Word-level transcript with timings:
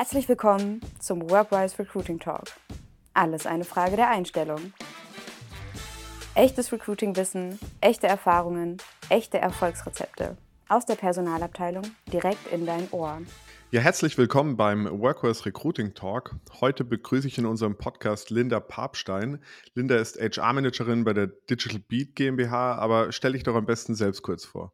Herzlich 0.00 0.30
willkommen 0.30 0.80
zum 0.98 1.28
Workwise 1.28 1.78
Recruiting 1.78 2.18
Talk. 2.18 2.44
Alles 3.12 3.44
eine 3.44 3.64
Frage 3.64 3.96
der 3.96 4.08
Einstellung. 4.08 4.72
Echtes 6.34 6.72
Recruiting-Wissen, 6.72 7.58
echte 7.82 8.06
Erfahrungen, 8.06 8.78
echte 9.10 9.36
Erfolgsrezepte. 9.36 10.38
Aus 10.70 10.86
der 10.86 10.94
Personalabteilung 10.94 11.84
direkt 12.10 12.50
in 12.50 12.64
dein 12.64 12.88
Ohr. 12.92 13.20
Ja, 13.72 13.82
herzlich 13.82 14.16
willkommen 14.16 14.56
beim 14.56 14.86
Workforce 14.86 15.44
Recruiting 15.44 15.92
Talk. 15.92 16.34
Heute 16.62 16.84
begrüße 16.84 17.28
ich 17.28 17.36
in 17.36 17.44
unserem 17.44 17.76
Podcast 17.76 18.30
Linda 18.30 18.58
Papstein. 18.58 19.38
Linda 19.74 19.96
ist 19.96 20.18
HR-Managerin 20.18 21.04
bei 21.04 21.12
der 21.12 21.26
Digital 21.26 21.78
Beat 21.78 22.16
GmbH, 22.16 22.76
aber 22.76 23.12
stell 23.12 23.32
dich 23.32 23.42
doch 23.42 23.54
am 23.54 23.66
besten 23.66 23.94
selbst 23.94 24.22
kurz 24.22 24.46
vor. 24.46 24.72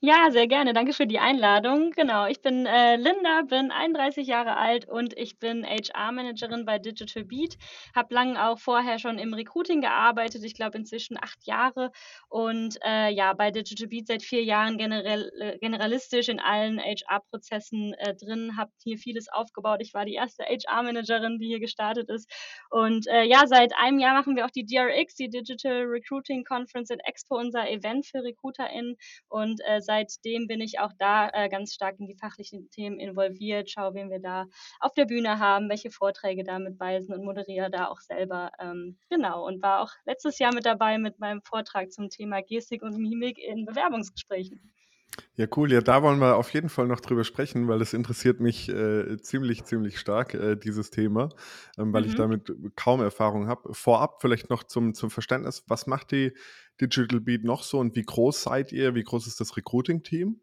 Ja, 0.00 0.30
sehr 0.30 0.46
gerne. 0.46 0.74
Danke 0.74 0.92
für 0.92 1.08
die 1.08 1.18
Einladung. 1.18 1.90
Genau, 1.90 2.26
ich 2.26 2.40
bin 2.40 2.66
äh, 2.66 2.94
Linda, 2.94 3.42
bin 3.42 3.72
31 3.72 4.28
Jahre 4.28 4.56
alt 4.56 4.88
und 4.88 5.12
ich 5.18 5.40
bin 5.40 5.64
HR-Managerin 5.66 6.64
bei 6.64 6.78
Digital 6.78 7.24
Beat. 7.24 7.56
Habe 7.96 8.14
lange 8.14 8.46
auch 8.46 8.60
vorher 8.60 9.00
schon 9.00 9.18
im 9.18 9.34
Recruiting 9.34 9.80
gearbeitet, 9.80 10.44
ich 10.44 10.54
glaube 10.54 10.78
inzwischen 10.78 11.16
acht 11.20 11.44
Jahre. 11.48 11.90
Und 12.28 12.78
äh, 12.84 13.10
ja, 13.10 13.32
bei 13.32 13.50
Digital 13.50 13.88
Beat 13.88 14.06
seit 14.06 14.22
vier 14.22 14.44
Jahren 14.44 14.78
generell, 14.78 15.32
äh, 15.40 15.58
generalistisch 15.58 16.28
in 16.28 16.38
allen 16.38 16.78
HR-Prozessen 16.78 17.94
äh, 17.94 18.14
drin, 18.14 18.56
habe 18.56 18.70
hier 18.84 18.98
vieles 18.98 19.26
aufgebaut. 19.28 19.80
Ich 19.82 19.94
war 19.94 20.04
die 20.04 20.14
erste 20.14 20.44
HR-Managerin, 20.44 21.40
die 21.40 21.48
hier 21.48 21.60
gestartet 21.60 22.08
ist. 22.08 22.30
Und 22.70 23.08
äh, 23.08 23.24
ja, 23.24 23.48
seit 23.48 23.72
einem 23.76 23.98
Jahr 23.98 24.14
machen 24.14 24.36
wir 24.36 24.46
auch 24.46 24.52
die 24.52 24.64
DRX, 24.64 25.16
die 25.16 25.28
Digital 25.28 25.82
Recruiting 25.86 26.44
Conference 26.44 26.92
and 26.92 27.00
Expo, 27.04 27.36
unser 27.36 27.68
Event 27.68 28.06
für 28.06 28.22
RecruiterInnen. 28.22 28.94
Und 29.28 29.60
äh, 29.66 29.80
seitdem 29.88 30.46
bin 30.46 30.60
ich 30.60 30.80
auch 30.80 30.92
da 30.98 31.30
äh, 31.32 31.48
ganz 31.48 31.72
stark 31.72 31.98
in 31.98 32.06
die 32.06 32.14
fachlichen 32.14 32.68
Themen 32.68 33.00
involviert, 33.00 33.70
schaue, 33.70 33.94
wen 33.94 34.10
wir 34.10 34.20
da 34.20 34.44
auf 34.80 34.92
der 34.92 35.06
Bühne 35.06 35.38
haben, 35.38 35.70
welche 35.70 35.90
Vorträge 35.90 36.44
da 36.44 36.58
mit 36.58 36.78
weisen 36.78 37.14
und 37.14 37.24
moderiere 37.24 37.70
da 37.70 37.88
auch 37.88 38.00
selber. 38.00 38.50
Ähm, 38.60 38.98
genau, 39.08 39.46
und 39.46 39.62
war 39.62 39.80
auch 39.80 39.92
letztes 40.04 40.38
Jahr 40.38 40.52
mit 40.54 40.66
dabei 40.66 40.98
mit 40.98 41.18
meinem 41.18 41.40
Vortrag 41.40 41.90
zum 41.90 42.10
Thema 42.10 42.42
Gestik 42.42 42.82
und 42.82 42.98
Mimik 42.98 43.38
in 43.38 43.64
Bewerbungsgesprächen. 43.64 44.60
Ja, 45.34 45.46
cool. 45.56 45.72
Ja, 45.72 45.80
da 45.80 46.02
wollen 46.02 46.18
wir 46.20 46.36
auf 46.36 46.52
jeden 46.52 46.68
Fall 46.68 46.86
noch 46.86 47.00
drüber 47.00 47.24
sprechen, 47.24 47.68
weil 47.68 47.80
es 47.80 47.92
interessiert 47.92 48.40
mich 48.40 48.68
äh, 48.68 49.18
ziemlich, 49.18 49.64
ziemlich 49.64 49.98
stark, 49.98 50.34
äh, 50.34 50.56
dieses 50.56 50.90
Thema, 50.90 51.30
ähm, 51.78 51.92
weil 51.92 52.02
mhm. 52.02 52.08
ich 52.08 52.14
damit 52.16 52.52
kaum 52.76 53.00
Erfahrung 53.00 53.46
habe. 53.48 53.72
Vorab 53.72 54.20
vielleicht 54.20 54.50
noch 54.50 54.64
zum, 54.64 54.94
zum 54.94 55.10
Verständnis, 55.10 55.64
was 55.68 55.86
macht 55.86 56.10
die 56.10 56.32
Digital 56.80 57.20
Beat 57.20 57.44
noch 57.44 57.62
so 57.62 57.78
und 57.78 57.96
wie 57.96 58.02
groß 58.02 58.42
seid 58.42 58.72
ihr? 58.72 58.94
Wie 58.94 59.02
groß 59.02 59.26
ist 59.26 59.40
das 59.40 59.56
Recruiting-Team? 59.56 60.40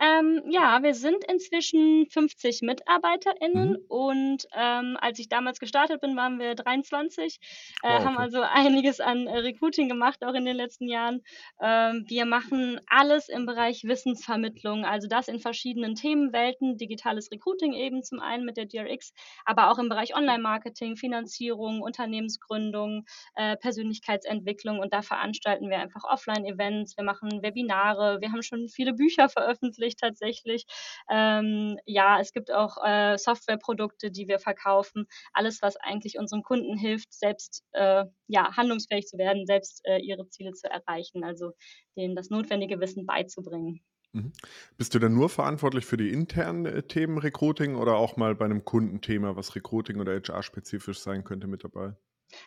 Ähm, 0.00 0.42
ja, 0.50 0.82
wir 0.82 0.94
sind 0.94 1.24
inzwischen 1.30 2.06
50 2.10 2.62
MitarbeiterInnen 2.62 3.70
Mhm. 3.70 3.84
und 3.88 4.46
ähm, 4.54 4.96
als 5.00 5.18
ich 5.18 5.28
damals 5.28 5.58
gestartet 5.60 6.00
bin, 6.00 6.16
waren 6.16 6.38
wir 6.38 6.54
23, 6.54 7.38
äh, 7.82 8.00
haben 8.00 8.16
okay. 8.16 8.22
also 8.22 8.40
einiges 8.42 9.00
an 9.00 9.26
äh, 9.26 9.38
Recruiting 9.38 9.88
gemacht, 9.88 10.24
auch 10.24 10.34
in 10.34 10.44
den 10.44 10.56
letzten 10.56 10.88
Jahren. 10.88 11.22
Ähm, 11.60 12.04
wir 12.08 12.24
machen 12.26 12.80
alles 12.88 13.28
im 13.28 13.46
Bereich 13.46 13.84
Wissensvermittlung, 13.84 14.84
also 14.84 15.08
das 15.08 15.28
in 15.28 15.38
verschiedenen 15.38 15.94
Themenwelten, 15.94 16.76
digitales 16.76 17.30
Recruiting 17.30 17.72
eben 17.74 18.02
zum 18.02 18.20
einen 18.20 18.44
mit 18.44 18.56
der 18.56 18.66
DRX, 18.66 19.12
aber 19.44 19.70
auch 19.70 19.78
im 19.78 19.88
Bereich 19.88 20.16
Online-Marketing, 20.16 20.96
Finanzierung, 20.96 21.80
Unternehmensgründung, 21.82 23.04
äh, 23.36 23.56
Persönlichkeitsentwicklung 23.56 24.78
und 24.80 24.92
da 24.92 25.02
veranstalten 25.02 25.68
wir 25.70 25.78
einfach 25.78 26.04
Offline-Events, 26.04 26.96
wir 26.96 27.04
machen 27.04 27.42
Webinare, 27.42 28.20
wir 28.20 28.32
haben 28.32 28.42
schon 28.42 28.68
viele 28.68 28.92
Bücher 28.94 29.28
veröffentlicht 29.28 29.91
veröffentlicht 29.92 29.98
tatsächlich. 29.98 30.66
Ähm, 31.10 31.78
ja, 31.86 32.20
es 32.20 32.32
gibt 32.32 32.50
auch 32.50 32.76
äh, 32.84 33.16
Softwareprodukte, 33.18 34.10
die 34.10 34.28
wir 34.28 34.38
verkaufen. 34.38 35.06
Alles, 35.32 35.62
was 35.62 35.76
eigentlich 35.76 36.18
unseren 36.18 36.42
Kunden 36.42 36.76
hilft, 36.76 37.12
selbst 37.12 37.64
äh, 37.72 38.04
ja, 38.26 38.56
handlungsfähig 38.56 39.06
zu 39.06 39.18
werden, 39.18 39.46
selbst 39.46 39.80
äh, 39.84 39.98
ihre 39.98 40.28
Ziele 40.28 40.52
zu 40.52 40.70
erreichen, 40.70 41.24
also 41.24 41.52
denen 41.96 42.16
das 42.16 42.30
notwendige 42.30 42.80
Wissen 42.80 43.06
beizubringen. 43.06 43.80
Mhm. 44.12 44.32
Bist 44.76 44.94
du 44.94 44.98
dann 44.98 45.14
nur 45.14 45.28
verantwortlich 45.28 45.86
für 45.86 45.96
die 45.96 46.10
internen 46.10 46.66
äh, 46.66 46.82
Themen 46.82 47.18
Recruiting 47.18 47.76
oder 47.76 47.96
auch 47.96 48.16
mal 48.16 48.34
bei 48.34 48.44
einem 48.44 48.64
Kundenthema, 48.64 49.36
was 49.36 49.54
Recruiting 49.54 50.00
oder 50.00 50.12
HR-spezifisch 50.14 50.98
sein 51.00 51.24
könnte, 51.24 51.46
mit 51.46 51.64
dabei? 51.64 51.94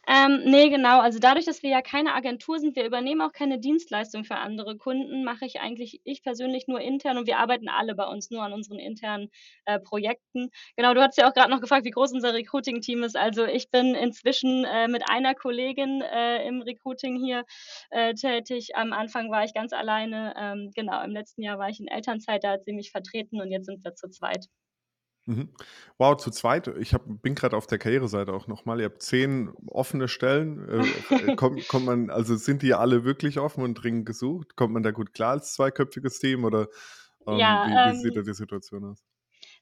Ähm, 0.07 0.41
ne, 0.45 0.69
genau. 0.69 0.99
Also 0.99 1.19
dadurch, 1.19 1.45
dass 1.45 1.63
wir 1.63 1.69
ja 1.69 1.81
keine 1.81 2.13
Agentur 2.13 2.59
sind, 2.59 2.75
wir 2.75 2.85
übernehmen 2.85 3.21
auch 3.21 3.31
keine 3.31 3.59
Dienstleistung 3.59 4.23
für 4.23 4.35
andere 4.35 4.77
Kunden, 4.77 5.23
mache 5.23 5.45
ich 5.45 5.59
eigentlich 5.59 6.01
ich 6.03 6.23
persönlich 6.23 6.67
nur 6.67 6.79
intern 6.81 7.17
und 7.17 7.27
wir 7.27 7.37
arbeiten 7.39 7.69
alle 7.69 7.95
bei 7.95 8.05
uns 8.05 8.29
nur 8.31 8.43
an 8.43 8.53
unseren 8.53 8.79
internen, 8.79 9.29
äh, 9.65 9.79
Projekten. 9.79 10.49
Genau, 10.75 10.93
du 10.93 11.01
hattest 11.01 11.17
ja 11.19 11.29
auch 11.29 11.33
gerade 11.33 11.49
noch 11.51 11.61
gefragt, 11.61 11.85
wie 11.85 11.91
groß 11.91 12.13
unser 12.13 12.33
Recruiting-Team 12.33 13.03
ist. 13.03 13.17
Also, 13.17 13.45
ich 13.45 13.69
bin 13.71 13.95
inzwischen, 13.95 14.63
äh, 14.65 14.87
mit 14.87 15.03
einer 15.09 15.35
Kollegin, 15.35 16.01
äh, 16.01 16.47
im 16.47 16.61
Recruiting 16.61 17.17
hier, 17.23 17.43
äh, 17.91 18.13
tätig. 18.13 18.75
Am 18.75 18.93
Anfang 18.93 19.31
war 19.31 19.43
ich 19.43 19.53
ganz 19.53 19.73
alleine. 19.73 20.33
Ähm, 20.37 20.71
genau, 20.75 21.03
im 21.03 21.11
letzten 21.11 21.41
Jahr 21.43 21.57
war 21.59 21.69
ich 21.69 21.79
in 21.79 21.87
Elternzeit, 21.87 22.43
da 22.43 22.51
hat 22.51 22.65
sie 22.65 22.73
mich 22.73 22.91
vertreten 22.91 23.41
und 23.41 23.51
jetzt 23.51 23.65
sind 23.65 23.83
wir 23.83 23.95
zu 23.95 24.09
zweit. 24.09 24.45
Mhm. 25.27 25.49
Wow, 25.97 26.17
zu 26.17 26.29
zweit. 26.29 26.67
Ich 26.79 26.93
hab, 26.93 27.03
bin 27.07 27.33
gerade 27.33 27.57
auf 27.57 27.65
der 27.65 27.79
Karriereseite 27.79 28.31
auch 28.31 28.47
nochmal. 28.47 28.79
Ihr 28.79 28.85
habt 28.85 29.01
zehn 29.01 29.49
offene 29.67 30.07
Stellen. 30.07 30.69
Äh, 30.69 31.05
äh, 31.15 31.31
kommt, 31.35 31.67
kommt 31.67 31.85
man, 31.85 32.09
also 32.11 32.35
sind 32.35 32.61
die 32.61 32.73
alle 32.75 33.03
wirklich 33.05 33.39
offen 33.39 33.63
und 33.63 33.75
dringend 33.75 34.05
gesucht? 34.05 34.55
Kommt 34.55 34.73
man 34.73 34.83
da 34.83 34.91
gut 34.91 35.13
klar 35.13 35.31
als 35.31 35.53
zweiköpfiges 35.55 36.19
Team 36.19 36.43
oder 36.43 36.67
ähm, 37.27 37.37
Ja, 37.39 37.63
wie, 37.63 37.83
wie 37.83 37.93
sieht 37.93 38.15
da 38.15 38.21
ähm 38.21 38.23
die 38.23 38.33
Situation 38.33 38.85
aus? 38.85 39.03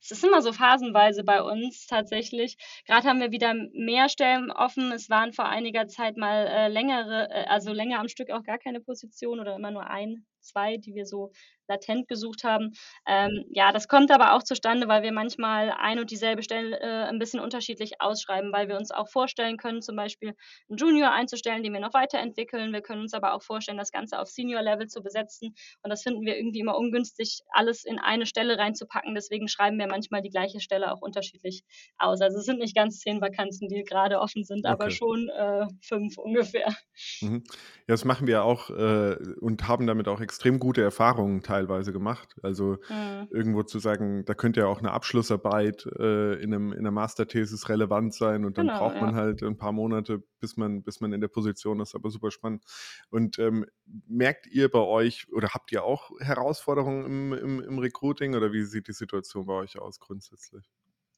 Es 0.01 0.11
ist 0.11 0.23
immer 0.23 0.41
so 0.41 0.51
phasenweise 0.53 1.23
bei 1.23 1.41
uns 1.41 1.87
tatsächlich. 1.87 2.57
Gerade 2.85 3.07
haben 3.07 3.19
wir 3.21 3.31
wieder 3.31 3.53
mehr 3.73 4.09
Stellen 4.09 4.51
offen. 4.51 4.91
Es 4.91 5.09
waren 5.09 5.33
vor 5.33 5.45
einiger 5.45 5.87
Zeit 5.87 6.17
mal 6.17 6.45
äh, 6.47 6.67
längere, 6.67 7.29
äh, 7.31 7.45
also 7.45 7.71
länger 7.73 7.99
am 7.99 8.07
Stück 8.09 8.29
auch 8.29 8.43
gar 8.43 8.57
keine 8.59 8.81
Position 8.81 9.39
oder 9.39 9.55
immer 9.55 9.71
nur 9.71 9.87
ein, 9.87 10.25
zwei, 10.41 10.77
die 10.77 10.93
wir 10.93 11.05
so 11.05 11.31
latent 11.67 12.07
gesucht 12.07 12.43
haben. 12.43 12.71
Ähm, 13.07 13.45
ja, 13.49 13.71
das 13.71 13.87
kommt 13.87 14.11
aber 14.11 14.33
auch 14.33 14.43
zustande, 14.43 14.87
weil 14.87 15.03
wir 15.03 15.11
manchmal 15.11 15.71
ein 15.71 15.99
und 15.99 16.11
dieselbe 16.11 16.43
Stelle 16.43 16.79
äh, 16.79 17.03
ein 17.09 17.19
bisschen 17.19 17.39
unterschiedlich 17.39 18.01
ausschreiben, 18.01 18.51
weil 18.51 18.67
wir 18.67 18.77
uns 18.77 18.91
auch 18.91 19.07
vorstellen 19.09 19.57
können, 19.57 19.81
zum 19.81 19.95
Beispiel 19.95 20.33
einen 20.69 20.77
Junior 20.77 21.11
einzustellen, 21.11 21.63
den 21.63 21.73
wir 21.73 21.79
noch 21.79 21.93
weiterentwickeln. 21.93 22.73
Wir 22.73 22.81
können 22.81 23.01
uns 23.01 23.13
aber 23.13 23.33
auch 23.33 23.43
vorstellen, 23.43 23.77
das 23.77 23.91
Ganze 23.91 24.19
auf 24.19 24.27
Senior-Level 24.29 24.87
zu 24.87 25.01
besetzen. 25.01 25.55
Und 25.81 25.89
das 25.89 26.03
finden 26.03 26.25
wir 26.25 26.37
irgendwie 26.37 26.59
immer 26.59 26.77
ungünstig, 26.77 27.41
alles 27.49 27.83
in 27.85 27.99
eine 27.99 28.25
Stelle 28.25 28.57
reinzupacken. 28.57 29.15
Deswegen 29.15 29.47
schreiben 29.47 29.77
wir 29.79 29.87
manchmal 29.87 30.21
die 30.21 30.29
gleiche 30.29 30.59
Stelle 30.59 30.91
auch 30.91 31.01
unterschiedlich 31.01 31.63
aus. 31.97 32.21
Also 32.21 32.39
es 32.39 32.45
sind 32.45 32.59
nicht 32.59 32.75
ganz 32.75 32.99
zehn 32.99 33.21
Vakanzen, 33.21 33.67
die 33.67 33.83
gerade 33.83 34.19
offen 34.19 34.43
sind, 34.43 34.65
aber 34.65 34.85
Okay. 34.85 34.91
schon 34.91 35.29
äh, 35.29 35.67
fünf 35.81 36.17
ungefähr. 36.17 36.75
Mhm. 37.21 37.43
Ja, 37.87 37.93
das 37.93 38.05
machen 38.05 38.27
wir 38.27 38.43
auch 38.43 38.69
äh, 38.69 39.15
und 39.39 39.67
haben 39.67 39.87
damit 39.87 40.07
auch 40.07 40.19
extrem 40.21 40.59
gute 40.59 40.81
Erfahrungen 40.81 41.41
teilweise 41.53 41.93
gemacht. 41.93 42.35
Also 42.43 42.77
Mhm. 42.89 43.29
irgendwo 43.29 43.63
zu 43.63 43.79
sagen, 43.79 44.25
da 44.25 44.33
könnte 44.35 44.61
ja 44.61 44.67
auch 44.67 44.79
eine 44.79 44.91
Abschlussarbeit 44.91 45.85
äh, 45.99 46.35
in 46.41 46.53
einem, 46.53 46.71
in 46.71 46.79
einer 46.79 46.91
Masterthesis 46.91 47.67
relevant 47.69 48.13
sein 48.13 48.45
und 48.45 48.57
dann 48.57 48.69
Genau, 48.69 48.71
braucht 48.71 49.01
man 49.01 49.15
ja. 49.15 49.15
halt 49.15 49.41
ein 49.43 49.57
paar 49.57 49.71
Monate, 49.71 50.23
bis 50.39 50.55
man, 50.57 50.83
bis 50.83 51.01
man 51.01 51.13
in 51.13 51.21
der 51.21 51.29
Position 51.29 51.79
ist, 51.79 51.95
aber 51.95 52.09
super 52.11 52.29
spannend. 52.31 52.63
Und 53.09 53.39
ähm, 53.39 53.65
merkt 54.07 54.47
ihr 54.47 54.69
bei 54.69 54.79
euch 54.79 55.27
oder 55.31 55.49
habt 55.49 55.71
ihr 55.71 55.83
auch 55.83 56.11
Herausforderungen 56.19 57.05
im, 57.05 57.33
im, 57.33 57.59
im 57.63 57.79
Recruiting 57.79 58.35
oder 58.35 58.51
wie 58.53 58.63
sieht 58.63 58.87
die 58.87 58.93
Situation 58.93 59.45
bei 59.45 59.53
euch 59.53 59.79
aus 59.79 59.99
grundsätzlich? 59.99 60.69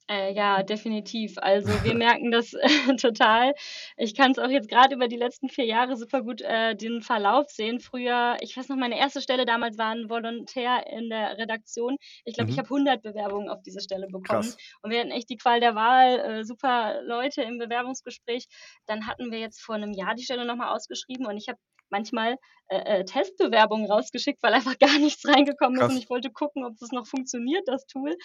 Äh, 0.09 0.33
ja, 0.35 0.61
definitiv. 0.61 1.33
Also, 1.38 1.81
wir 1.81 1.95
merken 1.95 2.29
das 2.29 2.53
äh, 2.53 2.95
total. 2.95 3.53
Ich 3.97 4.13
kann 4.13 4.31
es 4.31 4.38
auch 4.39 4.49
jetzt 4.49 4.69
gerade 4.69 4.93
über 4.95 5.07
die 5.07 5.16
letzten 5.16 5.49
4 5.49 5.66
Jahre 5.66 5.97
super 5.97 6.21
gut, 6.21 6.41
äh, 6.41 6.75
den 6.75 7.01
Verlauf 7.01 7.49
sehen. 7.49 7.79
Früher 7.79 8.38
ich 8.41 8.55
weiß 8.55 8.69
noch, 8.69 8.75
meine 8.77 8.99
erste 8.99 9.19
Stelle 9.21 9.45
damals 9.45 9.77
war 9.79 9.91
'n 9.94 10.07
Volontär 10.09 10.85
in 10.88 11.09
der 11.09 11.38
Redaktion. 11.39 11.97
Ich 12.23 12.35
glaube, 12.35 12.51
ich 12.51 12.57
Mhm. 12.57 12.59
habe 12.59 12.69
100 12.69 13.01
Bewerbungen 13.01 13.50
auf 13.50 13.63
diese 13.63 13.81
Stelle 13.81 14.07
bekommen 14.07 14.53
Krass. 14.53 14.59
und 14.83 14.91
wir 14.91 15.00
hatten 15.00 15.09
echt 15.12 15.30
die 15.31 15.38
Qual 15.38 15.59
der 15.59 15.74
Wahl, 15.74 16.19
äh, 16.19 16.44
super 16.45 17.01
Leute 17.03 17.41
im 17.41 17.57
Bewerbungsgespräch. 17.57 18.45
Dann 18.85 19.07
hatten 19.07 19.31
wir 19.31 19.39
jetzt 19.39 19.59
vor 19.62 19.75
'nem 19.77 19.91
Jahr 19.91 20.13
die 20.13 20.24
Stelle 20.24 20.45
noch 20.45 20.56
mal 20.56 20.71
ausgeschrieben 20.71 21.25
und 21.25 21.38
ich 21.38 21.47
habe 21.50 21.57
manchmal, 21.89 22.37
äh, 22.67 23.01
äh, 23.01 23.05
Testbewerbungen 23.05 23.89
rausgeschickt, 23.89 24.41
weil 24.43 24.53
einfach 24.53 24.77
gar 24.79 24.97
nichts 24.99 25.27
reingekommen 25.27 25.79
ist 25.79 25.89
und 25.89 25.97
Krass. 25.97 25.97
ich 25.97 26.09
wollte 26.09 26.31
gucken, 26.31 26.65
ob 26.65 26.73
das 26.79 26.91
noch 26.91 27.05
funktioniert, 27.07 27.63
das 27.67 27.85
Tool. 27.87 28.15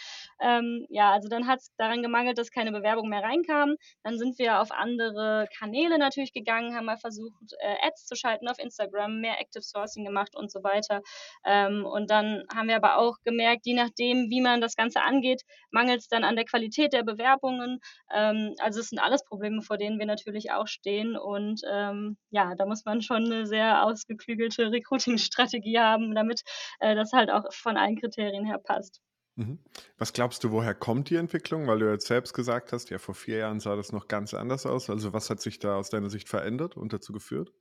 Ähm, 0.40 0.86
ja, 0.88 1.12
also 1.12 1.28
dann 1.28 1.46
hat's 1.46 1.72
daran 1.76 2.02
gemangelt, 2.02 2.38
dass 2.38 2.50
keine 2.50 2.72
Bewerbungen 2.72 3.10
mehr 3.10 3.22
reinkamen. 3.22 3.76
Dann 4.02 4.18
sind 4.18 4.38
wir 4.38 4.60
auf 4.60 4.70
andere 4.70 5.46
Kanäle 5.58 5.98
natürlich 5.98 6.32
gegangen, 6.32 6.74
haben 6.74 6.86
mal 6.86 6.96
versucht, 6.98 7.32
äh, 7.60 7.76
Ads 7.86 8.06
zu 8.06 8.16
schalten 8.16 8.48
auf 8.48 8.58
Instagram, 8.58 9.20
mehr 9.20 9.40
Active 9.40 9.62
Sourcing 9.62 10.04
gemacht 10.04 10.34
und 10.36 10.50
so 10.50 10.62
weiter. 10.62 11.00
Ähm, 11.44 11.84
und 11.86 12.10
dann 12.10 12.44
haben 12.54 12.68
wir 12.68 12.76
aber 12.76 12.98
auch 12.98 13.16
gemerkt, 13.24 13.66
je 13.66 13.74
nachdem, 13.74 14.30
wie 14.30 14.40
man 14.40 14.60
das 14.60 14.76
Ganze 14.76 15.02
angeht, 15.02 15.42
mangelt's 15.70 16.08
dann 16.08 16.24
an 16.24 16.36
der 16.36 16.44
Qualität 16.44 16.92
der 16.92 17.02
Bewerbungen. 17.02 17.80
Ähm, 18.12 18.54
also 18.60 18.80
es 18.80 18.88
sind 18.88 18.98
alles 18.98 19.24
Probleme, 19.24 19.62
vor 19.62 19.76
denen 19.78 19.98
wir 19.98 20.06
natürlich 20.06 20.52
auch 20.52 20.66
stehen 20.66 21.16
und, 21.16 21.60
ähm, 21.70 22.16
ja, 22.30 22.54
da 22.56 22.66
muss 22.66 22.84
man 22.84 23.02
schon 23.02 23.24
'ne 23.24 23.46
sehr 23.46 23.59
ausgeklügelte 23.60 24.70
Recruiting-Strategie 24.70 25.78
haben, 25.78 26.14
damit, 26.14 26.42
äh, 26.80 26.94
das 26.94 27.12
halt 27.12 27.30
auch 27.30 27.52
von 27.52 27.76
allen 27.76 27.96
Kriterien 27.96 28.44
her 28.46 28.58
passt. 28.58 29.00
Mhm. 29.36 29.58
Was 29.98 30.12
glaubst 30.12 30.44
du, 30.44 30.50
woher 30.50 30.74
kommt 30.74 31.08
die 31.10 31.16
Entwicklung? 31.16 31.66
Weil 31.66 31.78
du 31.78 31.90
jetzt 31.90 32.06
selbst 32.06 32.34
gesagt 32.34 32.72
hast, 32.72 32.90
ja, 32.90 32.98
vor 32.98 33.14
vier 33.14 33.38
Jahren 33.38 33.60
sah 33.60 33.76
das 33.76 33.92
noch 33.92 34.08
ganz 34.08 34.34
anders 34.34 34.66
aus. 34.66 34.90
Also 34.90 35.12
was 35.12 35.30
hat 35.30 35.40
sich 35.40 35.58
da 35.58 35.76
aus 35.76 35.90
deiner 35.90 36.10
Sicht 36.10 36.28
verändert 36.28 36.76
und 36.76 36.92
dazu 36.92 37.12
geführt? 37.12 37.52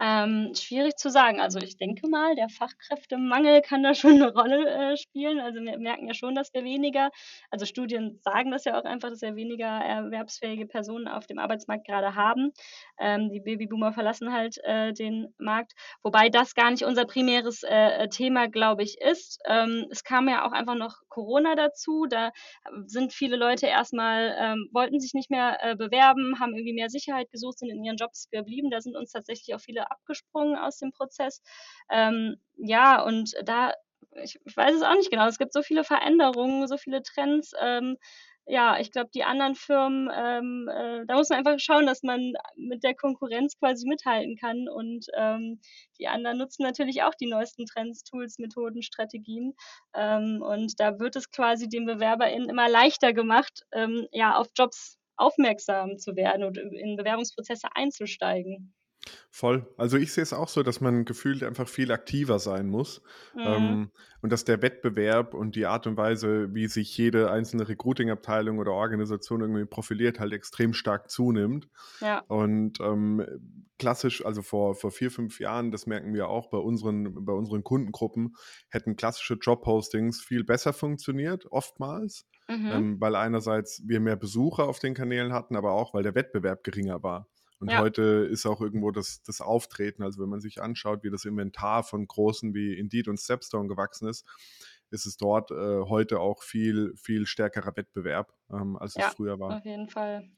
Ähm, 0.00 0.52
schwierig 0.54 0.96
zu 0.96 1.10
sagen. 1.10 1.40
Also 1.40 1.58
ich 1.58 1.76
denke 1.76 2.08
mal, 2.08 2.34
der 2.34 2.48
Fachkräftemangel 2.48 3.60
kann 3.60 3.82
da 3.82 3.94
schon 3.94 4.14
eine 4.14 4.32
Rolle 4.32 4.92
äh, 4.92 4.96
spielen. 4.96 5.38
Also 5.38 5.60
wir 5.60 5.78
merken 5.78 6.08
ja 6.08 6.14
schon, 6.14 6.34
dass 6.34 6.52
wir 6.54 6.64
weniger, 6.64 7.10
also 7.50 7.66
Studien 7.66 8.18
sagen 8.22 8.50
das 8.50 8.64
ja 8.64 8.78
auch 8.78 8.84
einfach, 8.84 9.10
dass 9.10 9.20
wir 9.20 9.36
weniger 9.36 9.66
erwerbsfähige 9.66 10.66
Personen 10.66 11.08
auf 11.08 11.26
dem 11.26 11.38
Arbeitsmarkt 11.38 11.86
gerade 11.86 12.14
haben. 12.14 12.52
Ähm, 12.98 13.30
die 13.30 13.40
Babyboomer 13.40 13.92
verlassen 13.92 14.32
halt 14.32 14.58
äh, 14.64 14.92
den 14.92 15.34
Markt, 15.38 15.72
wobei 16.02 16.30
das 16.30 16.54
gar 16.54 16.70
nicht 16.70 16.84
unser 16.84 17.04
primäres 17.04 17.62
äh, 17.62 18.08
Thema, 18.08 18.48
glaube 18.48 18.82
ich, 18.82 18.98
ist. 19.00 19.40
Ähm, 19.46 19.86
es 19.90 20.04
kam 20.04 20.28
ja 20.28 20.46
auch 20.46 20.52
einfach 20.52 20.74
noch 20.74 20.96
Corona 21.10 21.54
dazu. 21.54 22.06
Da 22.08 22.32
sind 22.86 23.12
viele 23.12 23.36
Leute 23.36 23.66
erstmal, 23.66 24.34
ähm, 24.40 24.68
wollten 24.72 24.98
sich 25.00 25.12
nicht 25.14 25.30
mehr 25.30 25.58
äh, 25.62 25.76
bewerben, 25.76 26.40
haben 26.40 26.54
irgendwie 26.54 26.72
mehr 26.72 26.88
Sicherheit 26.88 27.30
gesucht, 27.30 27.58
sind 27.58 27.70
in 27.70 27.84
ihren 27.84 27.96
Jobs 27.96 28.28
geblieben. 28.30 28.70
Da 28.70 28.80
sind 28.80 28.96
uns 28.96 29.12
tatsächlich 29.12 29.54
auch 29.54 29.60
viele 29.60 29.81
abgesprungen 29.90 30.56
aus 30.56 30.78
dem 30.78 30.92
Prozess. 30.92 31.42
Ähm, 31.90 32.36
ja, 32.56 33.02
und 33.02 33.34
da, 33.44 33.72
ich, 34.22 34.38
ich, 34.44 34.56
weiß 34.56 34.74
es 34.74 34.82
auch 34.82 34.94
nicht 34.94 35.10
genau. 35.10 35.26
Es 35.26 35.38
gibt 35.38 35.52
so 35.52 35.62
viele 35.62 35.84
Veränderungen, 35.84 36.66
so 36.66 36.76
viele 36.76 37.02
Trends. 37.02 37.52
Ähm, 37.60 37.96
ja, 38.46 38.78
ich 38.80 38.90
glaube, 38.90 39.10
die 39.14 39.22
anderen 39.22 39.54
Firmen, 39.54 40.10
ähm, 40.12 40.68
äh, 40.68 41.06
da 41.06 41.14
muss 41.14 41.28
man 41.28 41.38
einfach 41.38 41.58
schauen, 41.60 41.86
dass 41.86 42.02
man 42.02 42.32
mit 42.56 42.82
der 42.82 42.94
Konkurrenz 42.94 43.56
quasi 43.56 43.86
mithalten 43.86 44.36
kann. 44.36 44.68
Und 44.68 45.06
ähm, 45.16 45.60
die 45.98 46.08
anderen 46.08 46.38
nutzen 46.38 46.64
natürlich 46.64 47.02
auch 47.02 47.14
die 47.14 47.28
neuesten 47.28 47.66
Trends, 47.66 48.02
Tools, 48.02 48.38
Methoden, 48.38 48.82
Strategien. 48.82 49.54
Ähm, 49.94 50.42
und 50.42 50.80
da 50.80 50.98
wird 50.98 51.14
es 51.16 51.30
quasi 51.30 51.68
den 51.68 51.86
BewerberInnen 51.86 52.48
immer 52.48 52.68
leichter 52.68 53.12
gemacht, 53.12 53.62
ähm, 53.72 54.08
ja, 54.10 54.36
auf 54.36 54.48
Jobs 54.56 54.98
aufmerksam 55.16 55.98
zu 55.98 56.16
werden 56.16 56.44
und 56.44 56.58
in 56.58 56.96
Bewerbungsprozesse 56.96 57.68
einzusteigen. 57.74 58.74
Voll. 59.30 59.66
Also 59.76 59.96
ich 59.96 60.12
sehe 60.12 60.22
es 60.22 60.32
auch 60.32 60.48
so, 60.48 60.62
dass 60.62 60.80
man 60.80 61.04
gefühlt 61.04 61.42
einfach 61.42 61.68
viel 61.68 61.90
aktiver 61.90 62.38
sein 62.38 62.68
muss. 62.68 63.02
Mhm. 63.34 63.40
Ähm, 63.40 63.90
und 64.20 64.30
dass 64.30 64.44
der 64.44 64.62
Wettbewerb 64.62 65.34
und 65.34 65.56
die 65.56 65.66
Art 65.66 65.86
und 65.86 65.96
Weise, 65.96 66.54
wie 66.54 66.68
sich 66.68 66.96
jede 66.96 67.30
einzelne 67.30 67.68
Recruiting-Abteilung 67.68 68.58
oder 68.58 68.72
Organisation 68.72 69.40
irgendwie 69.40 69.64
profiliert, 69.64 70.20
halt 70.20 70.32
extrem 70.32 70.74
stark 70.74 71.10
zunimmt. 71.10 71.68
Ja. 72.00 72.20
Und 72.28 72.78
ähm, 72.80 73.26
klassisch, 73.78 74.24
also 74.24 74.42
vor, 74.42 74.76
vor 74.76 74.92
vier, 74.92 75.10
fünf 75.10 75.40
Jahren, 75.40 75.72
das 75.72 75.86
merken 75.86 76.14
wir 76.14 76.28
auch 76.28 76.50
bei 76.50 76.58
unseren, 76.58 77.24
bei 77.24 77.32
unseren 77.32 77.64
Kundengruppen, 77.64 78.36
hätten 78.68 78.94
klassische 78.94 79.34
Job-Postings 79.34 80.20
viel 80.20 80.44
besser 80.44 80.72
funktioniert, 80.72 81.46
oftmals. 81.50 82.28
Mhm. 82.48 82.70
Ähm, 82.70 83.00
weil 83.00 83.16
einerseits 83.16 83.82
wir 83.86 84.00
mehr 84.00 84.16
Besucher 84.16 84.68
auf 84.68 84.78
den 84.78 84.94
Kanälen 84.94 85.32
hatten, 85.32 85.56
aber 85.56 85.72
auch, 85.72 85.94
weil 85.94 86.02
der 86.02 86.14
Wettbewerb 86.14 86.62
geringer 86.64 87.02
war. 87.02 87.28
Und 87.62 87.70
ja. 87.70 87.78
heute 87.78 88.02
ist 88.28 88.44
auch 88.44 88.60
irgendwo 88.60 88.90
das, 88.90 89.22
das 89.22 89.40
Auftreten, 89.40 90.02
also 90.02 90.20
wenn 90.20 90.28
man 90.28 90.40
sich 90.40 90.60
anschaut, 90.60 91.04
wie 91.04 91.10
das 91.10 91.24
Inventar 91.24 91.84
von 91.84 92.04
großen 92.04 92.54
wie 92.54 92.76
Indeed 92.76 93.06
und 93.06 93.20
Stepstone 93.20 93.68
gewachsen 93.68 94.08
ist, 94.08 94.26
ist 94.90 95.06
es 95.06 95.16
dort 95.16 95.52
äh, 95.52 95.82
heute 95.82 96.18
auch 96.18 96.42
viel, 96.42 96.92
viel 96.96 97.24
stärkerer 97.24 97.76
Wettbewerb, 97.76 98.34
ähm, 98.52 98.76
als 98.76 98.96
ja, 98.96 99.06
es 99.06 99.14
früher 99.14 99.38
war. 99.38 99.58
Auf 99.58 99.64
jeden 99.64 99.88
Fall. 99.88 100.28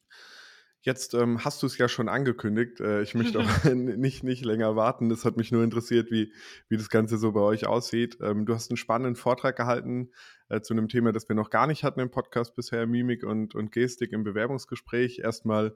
Jetzt 0.83 1.15
ähm, 1.15 1.43
hast 1.43 1.63
du 1.63 1.67
es 1.67 1.79
ja 1.79 1.89
schon 1.89 2.11
angekündigt. 2.11 2.79
Äh, 2.81 3.01
ich 3.01 3.15
möchte 3.15 3.41
auch 3.41 3.65
nicht, 3.75 4.23
nicht 4.23 4.45
länger 4.45 4.77
warten. 4.77 5.09
Das 5.09 5.25
hat 5.25 5.39
mich 5.39 5.51
nur 5.51 5.65
interessiert, 5.65 6.11
wie, 6.11 6.31
wie 6.69 6.77
das 6.77 6.91
Ganze 6.91 7.17
so 7.17 7.33
bei 7.33 7.41
euch 7.41 7.67
aussieht. 7.67 8.19
Ähm, 8.21 8.45
du 8.45 8.53
hast 8.53 8.71
einen 8.71 8.77
spannenden 8.77 9.17
Vortrag 9.17 9.57
gehalten 9.57 10.11
äh, 10.51 10.61
zu 10.61 10.75
einem 10.75 10.89
Thema, 10.89 11.13
das 11.13 11.27
wir 11.27 11.37
noch 11.37 11.49
gar 11.49 11.67
nicht 11.67 11.85
hatten 11.85 12.01
im 12.01 12.11
Podcast 12.11 12.55
bisher, 12.55 12.87
Mimik 12.87 13.25
und, 13.25 13.55
und 13.55 13.73
Gestik 13.73 14.13
im 14.13 14.25
Bewerbungsgespräch. 14.25 15.21
Erstmal 15.21 15.75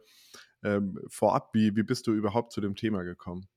ähm, 0.65 0.99
vorab, 1.09 1.51
wie, 1.55 1.75
wie 1.77 1.83
bist 1.83 2.07
du 2.07 2.13
überhaupt 2.13 2.53
zu 2.53 2.61
dem 2.61 2.75
Thema 2.75 3.03
gekommen? 3.03 3.49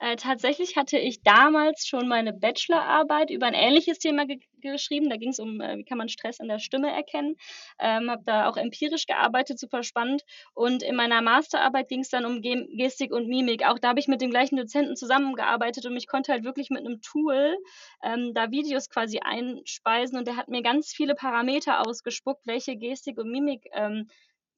Äh, 0.00 0.16
tatsächlich 0.16 0.76
hatte 0.76 0.98
ich 0.98 1.22
damals 1.22 1.86
schon 1.86 2.08
meine 2.08 2.32
Bachelorarbeit 2.32 3.30
über 3.30 3.46
ein 3.46 3.54
ähnliches 3.54 3.98
Thema 3.98 4.26
ge 4.26 4.38
geschrieben. 4.60 5.10
Da 5.10 5.16
ging 5.16 5.28
es 5.30 5.38
um, 5.38 5.60
äh, 5.60 5.76
wie 5.76 5.84
kann 5.84 5.98
man 5.98 6.08
Stress 6.08 6.40
in 6.40 6.48
der 6.48 6.58
Stimme 6.58 6.90
erkennen. 6.90 7.36
Ähm, 7.78 8.10
habe 8.10 8.22
da 8.24 8.48
auch 8.48 8.56
empirisch 8.56 9.06
gearbeitet, 9.06 9.58
super 9.58 9.82
spannend. 9.82 10.22
Und 10.54 10.82
in 10.82 10.96
meiner 10.96 11.22
Masterarbeit 11.22 11.88
ging 11.88 12.00
es 12.00 12.08
dann 12.08 12.24
um 12.24 12.40
Ge 12.42 12.66
Gestik 12.76 13.12
und 13.12 13.28
Mimik. 13.28 13.64
Auch 13.66 13.78
da 13.78 13.88
habe 13.90 14.00
ich 14.00 14.08
mit 14.08 14.20
dem 14.20 14.30
gleichen 14.30 14.56
Dozenten 14.56 14.96
zusammengearbeitet 14.96 15.86
und 15.86 15.96
ich 15.96 16.06
konnte 16.06 16.32
halt 16.32 16.44
wirklich 16.44 16.70
mit 16.70 16.80
einem 16.80 17.00
Tool 17.02 17.56
ähm, 18.02 18.32
da 18.34 18.50
Videos 18.50 18.88
quasi 18.90 19.20
einspeisen 19.22 20.18
und 20.18 20.26
der 20.26 20.36
hat 20.36 20.48
mir 20.48 20.62
ganz 20.62 20.92
viele 20.92 21.14
Parameter 21.14 21.86
ausgespuckt, 21.86 22.46
welche 22.46 22.76
Gestik 22.76 23.18
und 23.18 23.30
Mimik 23.30 23.66
ähm, 23.72 24.08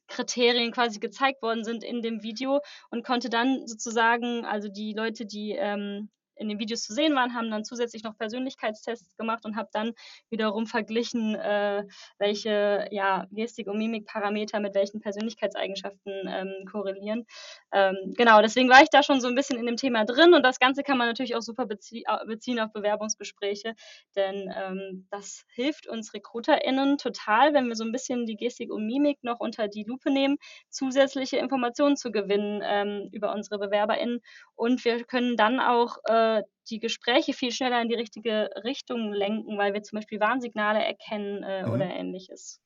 Kriterien 0.09 0.73
quasi 0.73 0.99
gezeigt 0.99 1.43
worden 1.43 1.65
sind 1.65 1.85
in 1.85 2.03
dem 2.03 2.23
Video 2.23 2.61
und 2.91 3.05
konnte 3.05 3.29
dann 3.31 3.67
sozusagen, 3.67 4.45
also 4.45 4.69
die 4.69 4.93
Leute, 4.95 5.27
die 5.27 5.53
ähm, 5.53 6.11
in 6.37 6.49
den 6.49 6.59
Videos 6.59 6.83
zu 6.83 6.93
sehen 6.93 7.15
waren, 7.15 7.35
haben 7.35 7.51
dann 7.51 7.65
zusätzlich 7.65 8.03
noch 8.03 8.17
Persönlichkeitstests 8.17 9.17
gemacht 9.17 9.45
und 9.45 9.57
habe 9.57 9.69
dann 9.73 9.93
wiederum 10.31 10.67
verglichen, 10.67 11.35
äh, 11.35 11.85
welche 12.19 12.89
ja, 12.91 13.27
Gestik- 13.31 13.69
und 13.69 13.79
Mimikparameter 13.79 14.61
mit 14.61 14.75
welchen 14.75 15.01
Persönlichkeitseigenschaften 15.01 16.13
ähm, 16.29 16.67
korrelieren. 16.71 17.27
Ähm, 17.73 17.97
genau, 18.17 18.43
deswegen 18.43 18.69
war 18.69 18.83
ich 18.83 18.91
da 18.91 19.03
schon 19.03 19.21
so 19.21 19.29
ein 19.29 19.35
bisschen 19.35 19.59
in 19.59 19.67
dem 19.67 19.77
Thema 19.77 20.05
drin 20.05 20.35
und 20.35 20.43
das 20.43 20.59
Ganze 20.59 20.83
kann 20.83 20.99
man 20.99 21.09
natürlich 21.09 21.35
auch 21.35 21.43
super 21.43 21.67
bezie 21.67 22.05
beziehen 22.27 22.61
auf 22.61 22.73
Bewerbungsgespräche, 22.73 23.75
denn 24.15 24.53
ähm, 24.57 25.07
das 25.11 25.45
hilft 25.55 25.87
uns 25.87 26.13
RekruterInnen 26.13 26.99
total, 26.99 27.55
wenn 27.55 27.69
wir 27.69 27.77
so 27.77 27.85
ein 27.85 27.93
bisschen 27.93 28.27
die 28.27 28.37
Gestik 28.37 28.73
und 28.73 28.87
Mimik 28.87 29.19
noch 29.23 29.41
unter 29.41 29.69
die 29.69 29.85
Lupe 29.85 30.11
nehmen, 30.11 30.37
zusätzliche 30.69 31.39
Informationen 31.39 31.97
zu 31.97 32.11
gewinnen 32.11 32.63
ähm, 32.65 33.09
über 33.13 33.35
unsere 33.35 33.59
BewerberInnen 33.59 34.21
und 34.55 34.85
wir 34.85 35.05
können 35.05 35.37
dann 35.37 35.61
auch 35.61 35.99
äh, 36.05 36.26
die 36.71 36.81
Gespräche 36.81 37.33
viel 37.33 37.53
schneller 37.53 37.81
in 37.81 37.89
die 37.89 37.95
richtige 37.95 38.51
Richtung 38.65 39.13
lenken, 39.13 39.59
weil 39.59 39.73
wir 39.73 39.83
zum 39.83 39.99
Beispiel 39.99 40.21
Warnsignale 40.21 40.85
erkennen 40.85 41.43
äh, 41.43 41.67
mhm. 41.67 41.73
oder 41.73 41.87
ähnliches. 41.87 42.61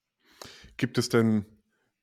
Gibt 0.77 0.99
es 0.99 1.09
denn, 1.09 1.45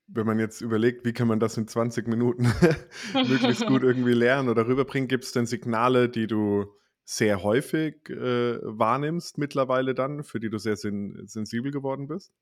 wenn 0.07 0.25
man 0.25 0.39
jetzt 0.39 0.61
überlegt, 0.61 1.05
wie 1.05 1.13
kann 1.13 1.27
man 1.27 1.39
das 1.39 1.57
in 1.57 1.67
20 1.67 2.07
Minuten 2.07 2.43
möglichst 3.13 3.65
gut 3.65 3.83
irgendwie 3.83 4.13
lernen 4.13 4.49
oder 4.49 4.67
rüberbringen, 4.67 5.07
gibt 5.07 5.23
es 5.23 5.31
denn 5.31 5.45
Signale, 5.45 6.09
die 6.09 6.27
du 6.27 6.65
sehr 7.03 7.41
häufig 7.41 8.09
äh, 8.09 8.59
wahrnimmst 8.61 9.37
mittlerweile 9.37 9.93
dann, 9.95 10.23
für 10.23 10.39
die 10.39 10.49
du 10.49 10.57
sehr 10.57 10.75
sen 10.75 11.25
sensibel 11.25 11.71
geworden 11.71 12.07
bist? 12.07 12.33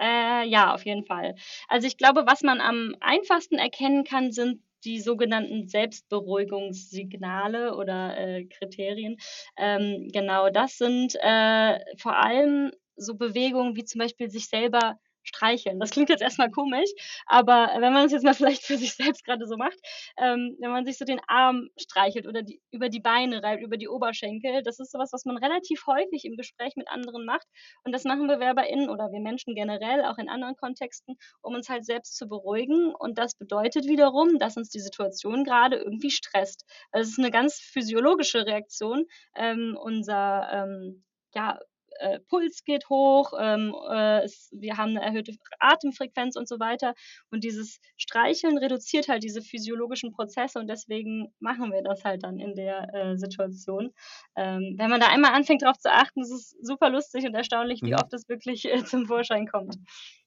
Äh, 0.00 0.48
ja, 0.48 0.74
auf 0.74 0.84
jeden 0.84 1.06
Fall. 1.06 1.36
Also 1.68 1.86
ich 1.86 1.96
glaube, 1.96 2.24
was 2.26 2.42
man 2.42 2.60
am 2.60 2.96
einfachsten 3.00 3.58
erkennen 3.58 4.02
kann, 4.02 4.32
sind 4.32 4.60
die 4.84 5.00
sogenannten 5.00 5.68
Selbstberuhigungssignale 5.68 7.76
oder 7.76 8.18
äh, 8.18 8.44
Kriterien. 8.44 9.16
Ähm, 9.56 10.08
genau, 10.12 10.50
das 10.50 10.78
sind 10.78 11.14
äh, 11.20 11.78
vor 11.96 12.16
allem 12.16 12.72
so 12.96 13.14
Bewegungen 13.14 13.76
wie 13.76 13.84
zum 13.84 14.00
Beispiel 14.00 14.30
sich 14.30 14.48
selber 14.48 14.98
streicheln. 15.22 15.80
Das 15.80 15.90
klingt 15.90 16.08
jetzt 16.08 16.22
erstmal 16.22 16.50
komisch, 16.50 16.90
aber 17.26 17.70
wenn 17.78 17.92
man 17.92 18.06
es 18.06 18.12
jetzt 18.12 18.24
mal 18.24 18.34
vielleicht 18.34 18.62
für 18.64 18.76
sich 18.76 18.94
selbst 18.94 19.24
gerade 19.24 19.46
so 19.46 19.56
macht, 19.56 19.78
ähm, 20.18 20.56
wenn 20.60 20.70
man 20.70 20.84
sich 20.84 20.98
so 20.98 21.04
den 21.04 21.20
Arm 21.26 21.68
streichelt 21.78 22.26
oder 22.26 22.42
die, 22.42 22.60
über 22.70 22.88
die 22.88 23.00
Beine 23.00 23.42
reibt, 23.42 23.62
über 23.62 23.76
die 23.76 23.88
Oberschenkel, 23.88 24.62
das 24.62 24.78
ist 24.78 24.92
sowas, 24.92 25.10
was 25.12 25.24
man 25.24 25.36
relativ 25.36 25.86
häufig 25.86 26.24
im 26.24 26.36
Gespräch 26.36 26.74
mit 26.76 26.88
anderen 26.88 27.24
macht. 27.24 27.46
Und 27.84 27.92
das 27.92 28.04
machen 28.04 28.26
BewerberInnen 28.26 28.88
oder 28.88 29.10
wir 29.12 29.20
Menschen 29.20 29.54
generell, 29.54 30.04
auch 30.04 30.18
in 30.18 30.28
anderen 30.28 30.56
Kontexten, 30.56 31.16
um 31.42 31.54
uns 31.54 31.68
halt 31.68 31.84
selbst 31.84 32.16
zu 32.16 32.28
beruhigen. 32.28 32.94
Und 32.94 33.18
das 33.18 33.34
bedeutet 33.34 33.86
wiederum, 33.86 34.38
dass 34.38 34.56
uns 34.56 34.70
die 34.70 34.80
Situation 34.80 35.44
gerade 35.44 35.76
irgendwie 35.76 36.10
stresst. 36.10 36.64
Also 36.90 37.08
es 37.08 37.12
ist 37.12 37.18
eine 37.18 37.30
ganz 37.30 37.58
physiologische 37.58 38.46
Reaktion. 38.46 39.06
Ähm, 39.36 39.76
unser 39.80 40.48
ähm, 40.52 41.04
ja, 41.34 41.58
äh, 41.98 42.20
Puls 42.28 42.64
geht 42.64 42.88
hoch, 42.88 43.32
ähm, 43.38 43.74
äh, 43.90 44.22
es, 44.24 44.48
wir 44.52 44.76
haben 44.76 44.90
eine 44.90 45.02
erhöhte 45.02 45.34
Atemfrequenz 45.58 46.36
und 46.36 46.48
so 46.48 46.58
weiter. 46.60 46.94
Und 47.30 47.44
dieses 47.44 47.80
Streicheln 47.96 48.58
reduziert 48.58 49.08
halt 49.08 49.22
diese 49.22 49.42
physiologischen 49.42 50.12
Prozesse 50.12 50.58
und 50.58 50.68
deswegen 50.68 51.32
machen 51.40 51.72
wir 51.72 51.82
das 51.82 52.04
halt 52.04 52.22
dann 52.24 52.38
in 52.38 52.54
der 52.54 52.92
äh, 52.94 53.16
Situation. 53.16 53.92
Ähm, 54.36 54.74
wenn 54.78 54.90
man 54.90 55.00
da 55.00 55.08
einmal 55.08 55.32
anfängt 55.32 55.62
darauf 55.62 55.78
zu 55.78 55.90
achten, 55.90 56.22
ist 56.22 56.30
es 56.30 56.56
super 56.62 56.90
lustig 56.90 57.24
und 57.26 57.34
erstaunlich, 57.34 57.82
wie 57.82 57.92
mhm. 57.92 57.98
oft 57.98 58.12
es 58.12 58.28
wirklich 58.28 58.64
äh, 58.64 58.84
zum 58.84 59.06
Vorschein 59.06 59.46
kommt. 59.46 59.76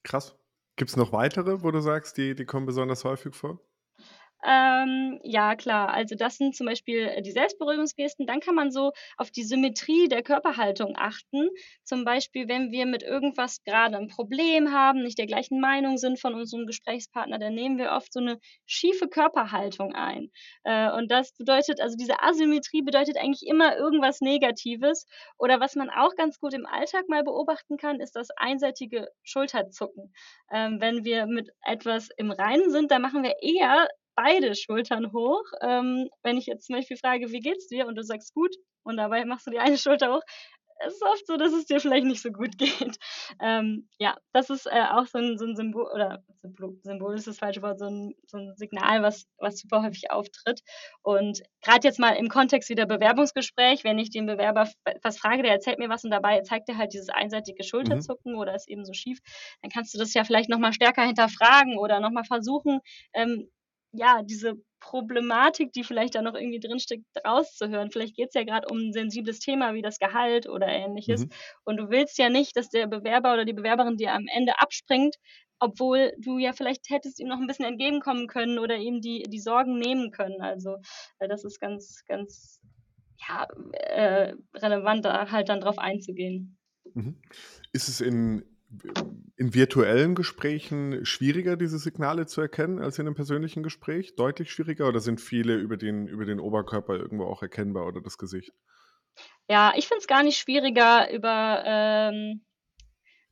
Krass. 0.03 0.35
Gibt 0.77 0.89
es 0.89 0.97
noch 0.97 1.13
weitere, 1.13 1.63
wo 1.63 1.71
du 1.71 1.79
sagst, 1.79 2.17
die, 2.17 2.35
die 2.35 2.45
kommen 2.45 2.65
besonders 2.65 3.05
häufig 3.05 3.33
vor? 3.33 3.59
Ähm, 4.47 5.19
ja, 5.23 5.55
klar. 5.55 5.89
Also 5.89 6.13
das 6.15 6.37
sind 6.37 6.55
zum 6.55 6.67
Beispiel 6.67 6.99
äh, 7.07 7.21
die 7.23 7.31
Selbstberuhigungsgesten. 7.31 8.27
Dann 8.27 8.41
kann 8.41 8.53
man 8.53 8.69
so 8.69 8.91
auf 9.17 9.31
die 9.31 9.43
Symmetrie 9.43 10.07
der 10.07 10.21
Körperhaltung 10.21 10.93
achten. 10.95 11.49
Zum 11.83 12.05
Beispiel, 12.05 12.47
wenn 12.47 12.71
wir 12.71 12.85
mit 12.85 13.01
irgendwas 13.01 13.63
gerade 13.63 13.97
ein 13.97 14.07
Problem 14.07 14.71
haben, 14.71 15.01
nicht 15.01 15.17
der 15.17 15.25
gleichen 15.25 15.59
Meinung 15.59 15.97
sind 15.97 16.19
von 16.19 16.35
unserem 16.35 16.67
Gesprächspartner, 16.67 17.39
dann 17.39 17.55
nehmen 17.55 17.79
wir 17.79 17.91
oft 17.93 18.13
so 18.13 18.19
eine 18.19 18.37
schiefe 18.67 19.07
Körperhaltung 19.07 19.95
ein. 19.95 20.29
Äh, 20.63 20.91
und 20.91 21.09
das 21.09 21.33
bedeutet, 21.33 21.81
also 21.81 21.95
diese 21.97 22.21
Asymmetrie 22.21 22.83
bedeutet 22.83 23.17
eigentlich 23.17 23.47
immer 23.47 23.75
irgendwas 23.77 24.21
Negatives. 24.21 25.07
Oder 25.39 25.59
was 25.59 25.75
man 25.75 25.89
auch 25.89 26.15
ganz 26.15 26.39
gut 26.39 26.53
im 26.53 26.67
Alltag 26.67 27.09
mal 27.09 27.23
beobachten 27.23 27.77
kann, 27.77 27.99
ist 27.99 28.15
das 28.15 28.29
einseitige 28.37 29.07
Schulterzucken. 29.23 30.13
Ähm, 30.51 30.79
wenn 30.81 31.03
wir 31.03 31.25
mit 31.25 31.49
etwas 31.63 32.09
im 32.17 32.29
Reinen 32.29 32.69
sind, 32.69 32.91
dann 32.91 33.01
machen 33.01 33.23
wir 33.23 33.33
eher 33.41 33.87
beide 34.15 34.55
Schultern 34.55 35.11
hoch. 35.13 35.43
Ähm, 35.61 36.09
wenn 36.23 36.37
ich 36.37 36.45
jetzt 36.47 36.67
zum 36.67 36.75
Beispiel 36.75 36.97
frage, 36.97 37.31
wie 37.31 37.39
geht's 37.39 37.67
dir? 37.67 37.87
Und 37.87 37.95
du 37.95 38.03
sagst 38.03 38.33
gut 38.33 38.55
und 38.83 38.97
dabei 38.97 39.25
machst 39.25 39.47
du 39.47 39.51
die 39.51 39.59
eine 39.59 39.77
Schulter 39.77 40.13
hoch, 40.13 40.23
es 40.79 40.95
ist 40.95 41.03
oft 41.03 41.25
so, 41.25 41.37
dass 41.37 41.53
es 41.53 41.65
dir 41.65 41.79
vielleicht 41.79 42.05
nicht 42.05 42.21
so 42.21 42.31
gut 42.31 42.57
geht. 42.57 42.97
Ähm, 43.41 43.87
ja, 43.97 44.17
das 44.33 44.49
ist 44.49 44.65
äh, 44.65 44.83
auch 44.91 45.05
so 45.07 45.17
ein, 45.17 45.37
so 45.37 45.45
ein, 45.45 45.55
Symbol, 45.55 45.87
oder 45.93 46.23
Symbol 46.83 47.15
ist 47.15 47.27
das 47.27 47.39
falsche 47.39 47.61
Wort, 47.61 47.79
so 47.79 47.85
ein, 47.85 48.13
so 48.27 48.37
ein 48.37 48.53
Signal, 48.55 49.01
was, 49.01 49.25
was 49.37 49.59
super 49.59 49.83
häufig 49.83 50.11
auftritt. 50.11 50.61
Und 51.01 51.41
gerade 51.61 51.87
jetzt 51.87 51.99
mal 51.99 52.11
im 52.11 52.29
Kontext 52.29 52.69
wieder 52.69 52.85
Bewerbungsgespräch, 52.85 53.83
wenn 53.83 53.99
ich 53.99 54.09
den 54.09 54.25
Bewerber 54.25 54.69
was 55.01 55.17
frage, 55.17 55.43
der 55.43 55.53
erzählt 55.53 55.79
mir 55.79 55.89
was 55.89 56.03
und 56.03 56.11
dabei 56.11 56.41
zeigt 56.41 56.69
er 56.69 56.77
halt 56.77 56.93
dieses 56.93 57.09
einseitige 57.09 57.63
Schulterzucken 57.63 58.33
mhm. 58.33 58.39
oder 58.39 58.55
ist 58.55 58.69
eben 58.69 58.85
so 58.85 58.93
schief, 58.93 59.19
dann 59.61 59.71
kannst 59.71 59.93
du 59.93 59.97
das 59.97 60.13
ja 60.13 60.23
vielleicht 60.23 60.49
nochmal 60.49 60.73
stärker 60.73 61.03
hinterfragen 61.03 61.77
oder 61.77 61.99
nochmal 61.99 62.25
versuchen, 62.25 62.79
ähm, 63.13 63.49
ja, 63.97 64.21
diese 64.23 64.55
Problematik, 64.79 65.73
die 65.73 65.83
vielleicht 65.83 66.15
da 66.15 66.21
noch 66.21 66.35
irgendwie 66.35 66.59
drinsteckt, 66.59 67.05
rauszuhören. 67.25 67.89
Vielleicht 67.91 68.15
geht 68.15 68.29
es 68.29 68.35
ja 68.35 68.43
gerade 68.43 68.67
um 68.69 68.77
ein 68.77 68.93
sensibles 68.93 69.39
Thema 69.39 69.73
wie 69.73 69.81
das 69.81 69.97
Gehalt 69.97 70.47
oder 70.47 70.67
ähnliches. 70.67 71.25
Mhm. 71.25 71.29
Und 71.63 71.77
du 71.77 71.89
willst 71.89 72.17
ja 72.19 72.29
nicht, 72.29 72.55
dass 72.55 72.69
der 72.69 72.87
Bewerber 72.87 73.33
oder 73.33 73.45
die 73.45 73.53
Bewerberin 73.53 73.97
dir 73.97 74.13
am 74.13 74.27
Ende 74.31 74.59
abspringt, 74.59 75.15
obwohl 75.59 76.13
du 76.19 76.37
ja 76.37 76.53
vielleicht 76.53 76.89
hättest 76.89 77.19
ihm 77.19 77.27
noch 77.27 77.39
ein 77.39 77.47
bisschen 77.47 77.65
entgegenkommen 77.65 78.27
können 78.27 78.59
oder 78.59 78.75
ihm 78.75 79.01
die, 79.01 79.23
die 79.23 79.39
Sorgen 79.39 79.79
nehmen 79.79 80.11
können. 80.11 80.41
Also 80.41 80.77
äh, 81.19 81.27
das 81.27 81.43
ist 81.43 81.59
ganz, 81.59 82.03
ganz 82.07 82.61
ja, 83.27 83.47
äh, 83.73 84.33
relevant, 84.53 85.05
da 85.05 85.31
halt 85.31 85.49
dann 85.49 85.61
drauf 85.61 85.79
einzugehen. 85.79 86.57
Mhm. 86.93 87.21
Ist 87.73 87.89
es 87.89 88.01
in 88.01 88.43
in 89.37 89.53
virtuellen 89.53 90.15
Gesprächen 90.15 91.05
schwieriger, 91.05 91.57
diese 91.57 91.77
Signale 91.77 92.25
zu 92.25 92.41
erkennen 92.41 92.79
als 92.79 92.99
in 92.99 93.05
einem 93.05 93.15
persönlichen 93.15 93.63
Gespräch? 93.63 94.15
Deutlich 94.15 94.51
schwieriger 94.51 94.87
oder 94.87 94.99
sind 94.99 95.21
viele 95.21 95.55
über 95.55 95.77
den, 95.77 96.07
über 96.07 96.25
den 96.25 96.39
Oberkörper 96.39 96.95
irgendwo 96.95 97.25
auch 97.25 97.41
erkennbar 97.41 97.85
oder 97.85 98.01
das 98.01 98.17
Gesicht? 98.17 98.51
Ja, 99.47 99.73
ich 99.75 99.87
finde 99.87 99.99
es 99.99 100.07
gar 100.07 100.23
nicht 100.23 100.39
schwieriger 100.39 101.11
über 101.13 101.63
ähm, 101.65 102.41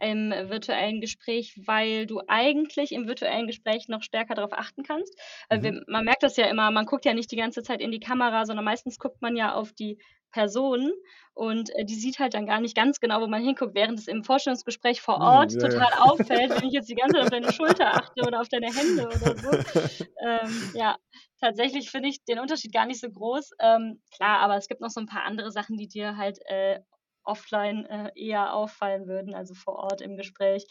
im 0.04 0.32
virtuellen 0.50 1.02
Gespräch, 1.02 1.60
weil 1.66 2.06
du 2.06 2.22
eigentlich 2.28 2.92
im 2.92 3.08
virtuellen 3.08 3.48
Gespräch 3.48 3.88
noch 3.88 4.04
stärker 4.04 4.36
darauf 4.36 4.54
achten 4.54 4.84
kannst. 4.84 5.18
Mhm. 5.52 5.64
Wir, 5.64 5.84
man 5.88 6.06
merkt 6.06 6.24
das 6.24 6.38
ja 6.38 6.46
immer, 6.46 6.70
man 6.72 6.86
guckt 6.86 7.06
ja 7.06 7.14
nicht 7.14 7.32
die 7.32 7.38
ganze 7.38 7.64
Zeit 7.64 7.82
in 7.82 7.92
die 7.92 8.00
Kamera, 8.00 8.46
sondern 8.46 8.66
meistens 8.66 9.00
guckt 9.00 9.22
man 9.22 9.36
ja 9.36 9.54
auf 9.54 9.74
die 9.74 9.98
Person 10.34 10.92
und 11.36 11.70
äh, 11.76 11.86
die 11.86 11.96
sieht 11.96 12.20
halt 12.20 12.34
dann 12.34 12.46
gar 12.46 12.60
nicht 12.60 12.76
ganz 12.76 13.00
genau, 13.00 13.22
wo 13.22 13.28
man 13.28 13.44
hinguckt, 13.44 13.76
während 13.76 14.00
es 14.00 14.08
im 14.08 14.24
Vorstellungsgespräch 14.24 15.02
vor 15.02 15.16
hm, 15.16 15.22
Ort 15.22 15.54
ja, 15.54 15.60
total 15.60 15.90
ja. 15.92 16.00
auffällt, 16.02 16.50
wenn 16.50 16.68
ich 16.68 16.74
jetzt 16.74 16.90
die 16.90 16.96
ganze 16.96 17.16
Zeit 17.16 17.24
auf 17.24 17.30
deine 17.30 17.54
Schulter 17.54 17.96
achte 17.96 18.22
oder 18.26 18.42
auf 18.42 18.50
deine 18.50 18.68
Hände 18.68 19.06
oder 19.06 19.38
so. 19.38 19.52
ähm, 20.28 20.72
ja, 20.74 20.98
tatsächlich 21.40 21.90
finde 21.90 22.10
ich 22.10 22.24
den 22.26 22.40
Unterschied 22.40 22.74
gar 22.74 22.86
nicht 22.86 23.00
so 23.00 23.10
groß. 23.10 23.52
Ähm, 23.60 24.02
klar, 24.16 24.40
aber 24.40 24.58
es 24.58 24.68
gibt 24.68 24.82
noch 24.82 24.90
so 24.90 25.00
ein 25.00 25.08
paar 25.08 25.24
andere 25.24 25.52
Sachen, 25.52 25.78
die 25.78 25.88
dir 25.88 26.18
halt 26.18 26.40
äh, 26.48 26.80
offline 27.24 27.86
äh, 27.86 28.12
eher 28.16 28.54
auffallen 28.54 29.08
würden, 29.08 29.34
also 29.34 29.54
vor 29.54 29.76
Ort 29.76 30.02
im 30.02 30.16
Gespräch. 30.16 30.66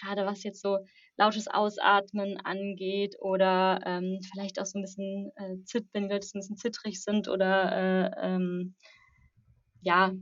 Gerade 0.00 0.26
was 0.26 0.42
jetzt 0.42 0.60
so 0.60 0.78
lautes 1.16 1.48
Ausatmen 1.48 2.38
angeht 2.44 3.16
oder 3.20 3.80
ähm, 3.84 4.20
vielleicht 4.30 4.60
auch 4.60 4.66
so 4.66 4.78
ein 4.78 4.82
bisschen 4.82 5.32
äh, 5.36 5.56
zit, 5.64 5.86
wenn 5.92 6.04
die 6.04 6.14
Leute 6.14 6.26
ein 6.26 6.40
bisschen 6.40 6.56
zittrig 6.56 7.02
sind 7.02 7.28
oder 7.28 7.72
äh, 7.72 8.26
ähm, 8.26 8.74
ja, 9.80 10.12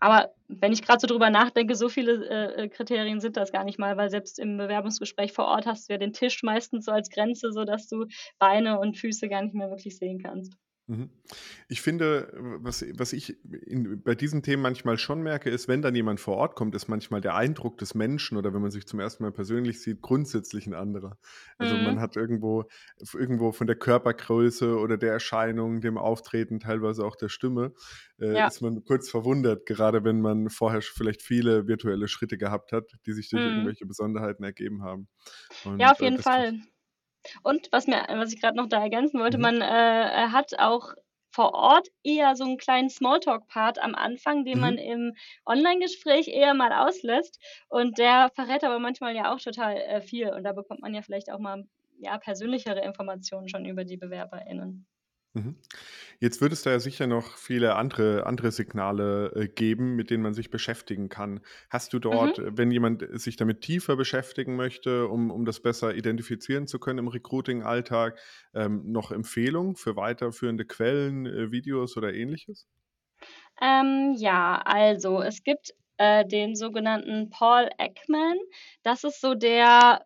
aber 0.00 0.32
wenn 0.48 0.72
ich 0.72 0.82
gerade 0.82 1.00
so 1.00 1.06
drüber 1.06 1.30
nachdenke, 1.30 1.74
so 1.74 1.88
viele 1.88 2.24
äh, 2.28 2.68
Kriterien 2.68 3.20
sind 3.20 3.36
das 3.36 3.52
gar 3.52 3.64
nicht 3.64 3.78
mal, 3.78 3.96
weil 3.96 4.10
selbst 4.10 4.38
im 4.38 4.56
Bewerbungsgespräch 4.56 5.32
vor 5.32 5.46
Ort 5.46 5.66
hast 5.66 5.88
du 5.88 5.94
ja 5.94 5.98
den 5.98 6.12
Tisch 6.12 6.42
meistens 6.42 6.84
so 6.84 6.92
als 6.92 7.10
Grenze, 7.10 7.52
sodass 7.52 7.88
du 7.88 8.06
Beine 8.38 8.78
und 8.78 8.96
Füße 8.96 9.28
gar 9.28 9.42
nicht 9.42 9.54
mehr 9.54 9.70
wirklich 9.70 9.98
sehen 9.98 10.20
kannst. 10.22 10.54
Mhm. 10.88 11.10
Ich 11.68 11.82
finde, 11.82 12.32
was, 12.60 12.82
was 12.94 13.12
ich 13.12 13.36
in, 13.44 14.02
bei 14.02 14.14
diesen 14.14 14.42
Themen 14.42 14.62
manchmal 14.62 14.96
schon 14.96 15.20
merke, 15.20 15.50
ist, 15.50 15.68
wenn 15.68 15.82
dann 15.82 15.94
jemand 15.94 16.18
vor 16.18 16.36
Ort 16.36 16.56
kommt, 16.56 16.74
ist 16.74 16.88
manchmal 16.88 17.20
der 17.20 17.34
Eindruck 17.34 17.76
des 17.76 17.94
Menschen 17.94 18.38
oder 18.38 18.54
wenn 18.54 18.62
man 18.62 18.70
sich 18.70 18.86
zum 18.86 18.98
ersten 18.98 19.22
Mal 19.22 19.30
persönlich 19.30 19.82
sieht, 19.82 20.00
grundsätzlich 20.00 20.66
ein 20.66 20.72
anderer. 20.72 21.18
Also 21.58 21.76
mhm. 21.76 21.84
man 21.84 22.00
hat 22.00 22.16
irgendwo, 22.16 22.64
irgendwo 23.12 23.52
von 23.52 23.66
der 23.66 23.76
Körpergröße 23.76 24.78
oder 24.78 24.96
der 24.96 25.12
Erscheinung, 25.12 25.82
dem 25.82 25.98
Auftreten, 25.98 26.58
teilweise 26.58 27.04
auch 27.04 27.16
der 27.16 27.28
Stimme, 27.28 27.74
äh, 28.18 28.32
ja. 28.32 28.46
ist 28.46 28.62
man 28.62 28.82
kurz 28.82 29.10
verwundert, 29.10 29.66
gerade 29.66 30.04
wenn 30.04 30.22
man 30.22 30.48
vorher 30.48 30.80
vielleicht 30.80 31.20
viele 31.20 31.68
virtuelle 31.68 32.08
Schritte 32.08 32.38
gehabt 32.38 32.72
hat, 32.72 32.90
die 33.04 33.12
sich 33.12 33.28
durch 33.28 33.42
mhm. 33.42 33.50
irgendwelche 33.50 33.84
Besonderheiten 33.84 34.42
ergeben 34.42 34.82
haben. 34.82 35.06
Und, 35.66 35.80
ja, 35.80 35.92
auf 35.92 36.00
äh, 36.00 36.04
jeden 36.04 36.18
äh, 36.18 36.22
Fall. 36.22 36.54
Und 37.42 37.68
was 37.72 37.86
mir, 37.86 38.04
was 38.08 38.32
ich 38.32 38.40
gerade 38.40 38.56
noch 38.56 38.68
da 38.68 38.82
ergänzen 38.82 39.20
wollte, 39.20 39.38
mhm. 39.38 39.42
man 39.42 39.60
äh, 39.60 40.28
hat 40.30 40.58
auch 40.58 40.94
vor 41.30 41.54
Ort 41.54 41.88
eher 42.02 42.34
so 42.36 42.44
einen 42.44 42.56
kleinen 42.56 42.90
Smalltalk-Part 42.90 43.78
am 43.78 43.94
Anfang, 43.94 44.44
den 44.44 44.56
mhm. 44.56 44.60
man 44.60 44.78
im 44.78 45.14
Online-Gespräch 45.46 46.28
eher 46.28 46.54
mal 46.54 46.72
auslässt. 46.72 47.38
Und 47.68 47.98
der 47.98 48.30
verrät 48.34 48.64
aber 48.64 48.78
manchmal 48.78 49.14
ja 49.14 49.32
auch 49.32 49.38
total 49.38 49.76
äh, 49.76 50.00
viel. 50.00 50.30
Und 50.30 50.44
da 50.44 50.52
bekommt 50.52 50.80
man 50.80 50.94
ja 50.94 51.02
vielleicht 51.02 51.30
auch 51.30 51.38
mal 51.38 51.64
ja, 51.98 52.18
persönlichere 52.18 52.80
Informationen 52.80 53.48
schon 53.48 53.66
über 53.66 53.84
die 53.84 53.96
BewerberInnen. 53.96 54.86
Mhm. 55.38 55.56
Jetzt 56.20 56.40
wird 56.40 56.52
es 56.52 56.62
da 56.62 56.70
ja 56.70 56.80
sicher 56.80 57.06
noch 57.06 57.36
viele 57.36 57.76
andere, 57.76 58.26
andere 58.26 58.50
Signale 58.52 59.32
äh, 59.36 59.48
geben, 59.48 59.96
mit 59.96 60.10
denen 60.10 60.22
man 60.22 60.34
sich 60.34 60.50
beschäftigen 60.50 61.08
kann. 61.08 61.40
Hast 61.70 61.92
du 61.92 61.98
dort, 61.98 62.38
Mhm. 62.38 62.44
Wenn 62.44 62.70
jemand 62.70 63.06
sich 63.20 63.36
damit 63.36 63.60
tiefer 63.62 63.96
beschäftigen 63.96 64.56
möchte, 64.56 65.08
um, 65.08 65.30
um 65.30 65.44
das 65.44 65.60
besser 65.60 65.94
identifizieren 65.94 66.66
zu 66.66 66.78
können 66.78 67.00
im 67.00 67.08
Recruiting-Alltag, 67.08 68.18
ähm, 68.54 68.90
noch 68.92 69.12
Empfehlungen 69.12 69.76
für 69.76 69.96
weiterführende 69.96 70.64
Quellen, 70.64 71.26
äh, 71.26 71.52
Videos 71.52 71.96
oder 71.96 72.14
ähnliches? 72.14 72.68
Ähm, 73.60 74.14
ja, 74.16 74.60
also 74.64 75.20
es 75.22 75.42
gibt 75.42 75.72
äh, 75.96 76.24
den 76.26 76.54
sogenannten 76.56 77.30
Paul 77.30 77.68
Ekman. 77.78 78.36
Das 78.82 79.04
ist 79.04 79.20
so 79.20 79.34
der 79.34 80.04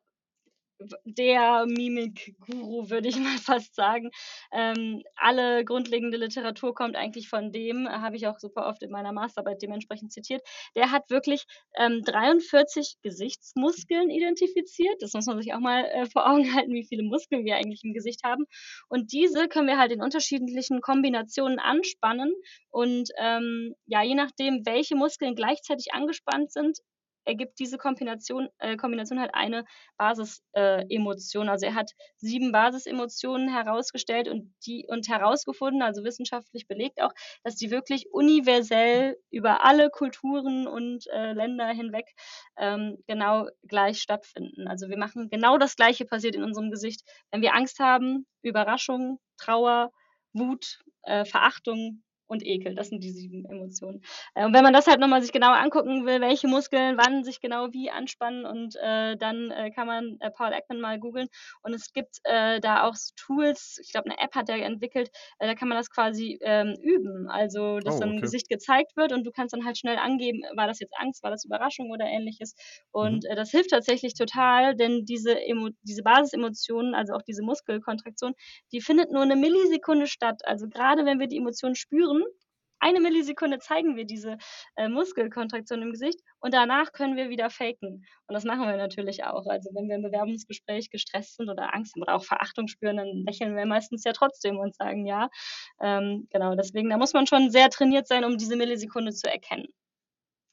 der 1.04 1.66
Mimik-Guru, 1.66 2.90
würde 2.90 3.08
ich 3.08 3.16
mal 3.18 3.38
fast 3.38 3.74
sagen. 3.74 4.10
Ähm, 4.52 5.02
alle 5.16 5.64
grundlegende 5.64 6.16
Literatur 6.16 6.74
kommt 6.74 6.96
eigentlich 6.96 7.28
von 7.28 7.52
dem, 7.52 7.88
habe 7.88 8.16
ich 8.16 8.26
auch 8.26 8.38
super 8.38 8.66
oft 8.66 8.82
in 8.82 8.90
meiner 8.90 9.12
Masterarbeit 9.12 9.62
dementsprechend 9.62 10.12
zitiert. 10.12 10.42
Der 10.76 10.90
hat 10.90 11.10
wirklich 11.10 11.44
ähm, 11.76 12.02
43 12.04 12.96
Gesichtsmuskeln 13.02 14.10
identifiziert. 14.10 15.00
Das 15.00 15.12
muss 15.14 15.26
man 15.26 15.40
sich 15.40 15.54
auch 15.54 15.60
mal 15.60 15.84
äh, 15.84 16.06
vor 16.06 16.28
Augen 16.28 16.44
halten, 16.54 16.72
wie 16.72 16.86
viele 16.86 17.02
Muskeln 17.02 17.44
wir 17.44 17.56
eigentlich 17.56 17.84
im 17.84 17.92
Gesicht 17.92 18.24
haben. 18.24 18.44
Und 18.88 19.12
diese 19.12 19.48
können 19.48 19.68
wir 19.68 19.78
halt 19.78 19.92
in 19.92 20.02
unterschiedlichen 20.02 20.80
Kombinationen 20.80 21.58
anspannen. 21.58 22.32
Und 22.70 23.10
ähm, 23.18 23.74
ja, 23.86 24.02
je 24.02 24.14
nachdem, 24.14 24.64
welche 24.64 24.96
Muskeln 24.96 25.34
gleichzeitig 25.34 25.92
angespannt 25.92 26.52
sind, 26.52 26.78
ergibt 27.24 27.58
diese 27.58 27.78
Kombination, 27.78 28.48
äh, 28.58 28.76
Kombination 28.76 29.20
halt 29.20 29.34
eine 29.34 29.64
Basisemotion. 29.96 31.48
Äh, 31.48 31.50
also 31.50 31.66
er 31.66 31.74
hat 31.74 31.90
sieben 32.16 32.52
Basisemotionen 32.52 33.48
herausgestellt 33.48 34.28
und 34.28 34.54
die 34.66 34.86
und 34.88 35.08
herausgefunden, 35.08 35.82
also 35.82 36.04
wissenschaftlich 36.04 36.66
belegt 36.66 37.00
auch, 37.02 37.12
dass 37.44 37.56
die 37.56 37.70
wirklich 37.70 38.06
universell 38.12 39.16
über 39.30 39.64
alle 39.64 39.90
Kulturen 39.90 40.66
und 40.66 41.06
äh, 41.08 41.32
Länder 41.32 41.68
hinweg 41.68 42.06
ähm, 42.56 42.98
genau 43.06 43.48
gleich 43.66 44.00
stattfinden. 44.00 44.68
Also 44.68 44.88
wir 44.88 44.98
machen 44.98 45.28
genau 45.30 45.58
das 45.58 45.76
Gleiche 45.76 46.04
passiert 46.04 46.34
in 46.34 46.44
unserem 46.44 46.70
Gesicht, 46.70 47.02
wenn 47.30 47.42
wir 47.42 47.54
Angst 47.54 47.78
haben, 47.78 48.26
Überraschung, 48.42 49.18
Trauer, 49.38 49.92
Wut, 50.32 50.80
äh, 51.02 51.24
Verachtung 51.24 52.02
und 52.32 52.44
Ekel. 52.44 52.74
Das 52.74 52.88
sind 52.88 53.04
die 53.04 53.10
sieben 53.10 53.44
Emotionen. 53.44 54.02
Äh, 54.34 54.44
und 54.46 54.54
wenn 54.54 54.64
man 54.64 54.72
das 54.72 54.86
halt 54.86 54.98
nochmal 54.98 55.22
sich 55.22 55.32
genau 55.32 55.52
angucken 55.52 56.06
will, 56.06 56.20
welche 56.20 56.48
Muskeln 56.48 56.96
wann 56.96 57.24
sich 57.24 57.40
genau 57.40 57.72
wie 57.72 57.90
anspannen 57.90 58.44
und 58.46 58.74
äh, 58.76 59.16
dann 59.16 59.50
äh, 59.50 59.70
kann 59.70 59.86
man 59.86 60.16
äh, 60.20 60.30
Paul 60.30 60.52
Ekman 60.52 60.80
mal 60.80 60.98
googeln 60.98 61.28
und 61.62 61.74
es 61.74 61.92
gibt 61.92 62.18
äh, 62.24 62.58
da 62.60 62.84
auch 62.84 62.94
Tools, 63.16 63.78
ich 63.82 63.92
glaube 63.92 64.10
eine 64.10 64.18
App 64.18 64.34
hat 64.34 64.48
er 64.48 64.56
entwickelt, 64.56 65.10
äh, 65.38 65.46
da 65.46 65.54
kann 65.54 65.68
man 65.68 65.76
das 65.76 65.90
quasi 65.90 66.38
ähm, 66.40 66.74
üben, 66.82 67.28
also 67.28 67.78
dass 67.78 67.94
oh, 67.94 67.96
okay. 67.98 68.06
dann 68.06 68.16
ein 68.16 68.20
Gesicht 68.22 68.48
gezeigt 68.48 68.96
wird 68.96 69.12
und 69.12 69.24
du 69.24 69.30
kannst 69.30 69.52
dann 69.52 69.64
halt 69.64 69.76
schnell 69.76 69.98
angeben, 69.98 70.42
war 70.56 70.66
das 70.66 70.80
jetzt 70.80 70.94
Angst, 70.98 71.22
war 71.22 71.30
das 71.30 71.44
Überraschung 71.44 71.90
oder 71.90 72.06
ähnliches 72.06 72.54
und 72.90 73.24
mhm. 73.24 73.36
das 73.36 73.50
hilft 73.50 73.70
tatsächlich 73.70 74.14
total, 74.14 74.74
denn 74.74 75.04
diese, 75.04 75.38
Emo 75.38 75.68
diese 75.82 76.02
Basisemotionen, 76.02 76.94
also 76.94 77.12
auch 77.12 77.22
diese 77.22 77.42
Muskelkontraktion, 77.42 78.32
die 78.72 78.80
findet 78.80 79.10
nur 79.10 79.22
eine 79.22 79.36
Millisekunde 79.36 80.06
statt, 80.06 80.40
also 80.46 80.68
gerade 80.68 81.04
wenn 81.04 81.20
wir 81.20 81.26
die 81.26 81.36
Emotionen 81.36 81.74
spüren, 81.74 82.21
eine 82.82 83.00
Millisekunde 83.00 83.60
zeigen 83.60 83.96
wir 83.96 84.04
diese 84.04 84.38
äh, 84.76 84.88
Muskelkontraktion 84.88 85.82
im 85.82 85.92
Gesicht 85.92 86.18
und 86.40 86.52
danach 86.52 86.92
können 86.92 87.16
wir 87.16 87.30
wieder 87.30 87.48
faken. 87.48 88.04
Und 88.26 88.34
das 88.34 88.44
machen 88.44 88.66
wir 88.66 88.76
natürlich 88.76 89.24
auch. 89.24 89.46
Also 89.46 89.70
wenn 89.72 89.88
wir 89.88 89.94
im 89.96 90.02
Bewerbungsgespräch 90.02 90.90
gestresst 90.90 91.36
sind 91.36 91.48
oder 91.48 91.74
Angst 91.74 91.96
oder 91.96 92.14
auch 92.16 92.24
Verachtung 92.24 92.66
spüren, 92.66 92.96
dann 92.96 93.24
lächeln 93.24 93.54
wir 93.54 93.66
meistens 93.66 94.02
ja 94.02 94.12
trotzdem 94.12 94.58
und 94.58 94.74
sagen 94.74 95.06
ja. 95.06 95.30
Ähm, 95.80 96.26
genau, 96.32 96.56
deswegen, 96.56 96.90
da 96.90 96.98
muss 96.98 97.12
man 97.12 97.28
schon 97.28 97.50
sehr 97.50 97.70
trainiert 97.70 98.08
sein, 98.08 98.24
um 98.24 98.36
diese 98.36 98.56
Millisekunde 98.56 99.12
zu 99.12 99.30
erkennen. 99.30 99.68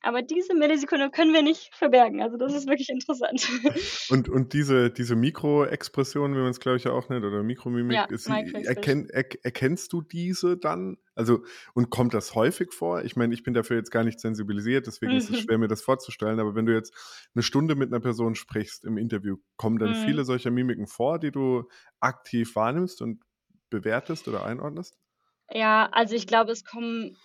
Aber 0.02 0.22
diese 0.22 0.56
Millisekunde 0.56 1.10
können 1.10 1.34
wir 1.34 1.42
nicht 1.42 1.76
verbergen. 1.76 2.22
Also 2.22 2.38
das 2.38 2.54
ist 2.54 2.68
wirklich 2.68 2.90
interessant. 2.90 3.50
Und, 4.10 4.30
und 4.30 4.54
diese, 4.54 4.90
diese 4.90 5.16
Mikroexpression, 5.16 6.34
wie 6.34 6.40
man 6.40 6.50
es 6.50 6.60
glaube 6.60 6.78
ich 6.78 6.88
auch 6.88 7.10
nennt, 7.10 7.26
oder 7.26 7.44
Mikromimik, 7.44 7.96
ja, 7.96 8.06
ist, 8.06 8.28
erkenn, 8.28 9.08
er, 9.10 9.26
erkennst 9.44 9.94
du 9.94 10.02
diese 10.02 10.58
dann? 10.58 10.98
Also, 11.16 11.44
und 11.74 11.90
kommt 11.90 12.14
das 12.14 12.34
häufig 12.34 12.74
vor? 12.74 13.04
Ich 13.04 13.16
meine, 13.16 13.34
ich 13.34 13.44
bin 13.44 13.54
dafür 13.54 13.78
jetzt 13.78 13.92
gar 13.92 14.04
nicht 14.04 14.20
sensibilisiert, 14.20 14.88
deswegen 14.88 15.12
mhm. 15.12 15.18
ist 15.18 15.30
es 15.30 15.40
schwer, 15.42 15.58
mir 15.58 15.68
das 15.68 15.82
vorzustellen. 15.82 16.40
Aber 16.40 16.56
wenn 16.56 16.66
du 16.66 16.74
jetzt 16.74 16.94
eine 17.36 17.44
Stunde 17.44 17.76
mit 17.76 17.92
einer 17.92 18.00
Person 18.00 18.36
sprichst 18.36 18.86
im 18.86 18.98
Interview, 18.98 19.38
kommen 19.58 19.78
dann 19.78 19.92
mhm. 19.92 20.06
viele 20.06 20.24
solcher 20.24 20.50
Mimiken 20.50 20.88
vor, 20.88 21.20
die 21.20 21.32
du 21.32 21.66
aktiv 22.00 22.56
wahrnimmst 22.56 23.02
und 23.02 23.22
bewertest 23.70 24.28
oder 24.28 24.46
einordnest? 24.46 24.98
Ja, 25.52 25.90
also 25.92 26.16
ich 26.16 26.26
glaube, 26.26 26.52
es 26.52 26.64
kommen 26.64 27.18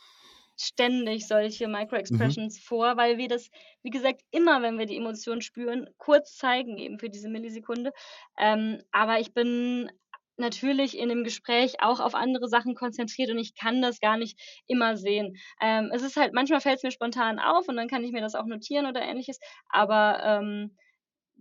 ständig 0.57 1.27
solche 1.27 1.69
Mhm. 2.11 2.35
Micro-Expressions 2.47 2.59
vor, 2.61 2.97
weil 2.97 3.19
wir 3.19 3.29
das, 3.29 3.51
wie 3.83 3.91
gesagt, 3.91 4.23
immer, 4.31 4.63
wenn 4.63 4.79
wir 4.79 4.87
die 4.87 4.97
Emotionen 4.97 5.41
spüren, 5.43 5.89
kurz 5.99 6.37
zeigen 6.37 6.79
eben 6.79 6.99
für 6.99 7.11
diese 7.11 7.29
Millisekunde. 7.29 7.93
Ähm, 8.39 8.83
aber 8.93 9.21
ich 9.21 9.33
bin 9.35 9.91
natürlich 10.37 10.99
in 10.99 11.09
dem 11.09 11.23
Gespräch 11.23 11.81
auch 11.81 12.01
auf 12.01 12.15
andere 12.15 12.49
Sachen 12.49 12.75
konzentriert 12.75 13.31
und 13.31 13.39
ich 13.39 13.55
kann 13.55 13.81
das 13.83 14.01
gar 14.01 14.17
nicht 14.17 14.41
immer 14.67 14.97
sehen. 14.97 15.37
Ähm, 15.61 15.91
es 15.93 16.03
ist 16.03 16.17
halt 16.17 16.33
manchmal 16.35 16.61
fällt 16.61 16.79
es 16.79 16.83
mir 16.83 16.91
spontan 16.91 17.39
auf 17.39 17.69
und 17.69 17.77
dann 17.77 17.89
kann 17.89 18.03
ich 18.05 18.11
mir 18.13 18.21
das 18.21 18.35
auch 18.35 18.47
notieren 18.47 18.87
oder 18.87 19.03
Ähnliches, 19.03 19.39
aber, 19.69 20.21
ähm 20.25 20.77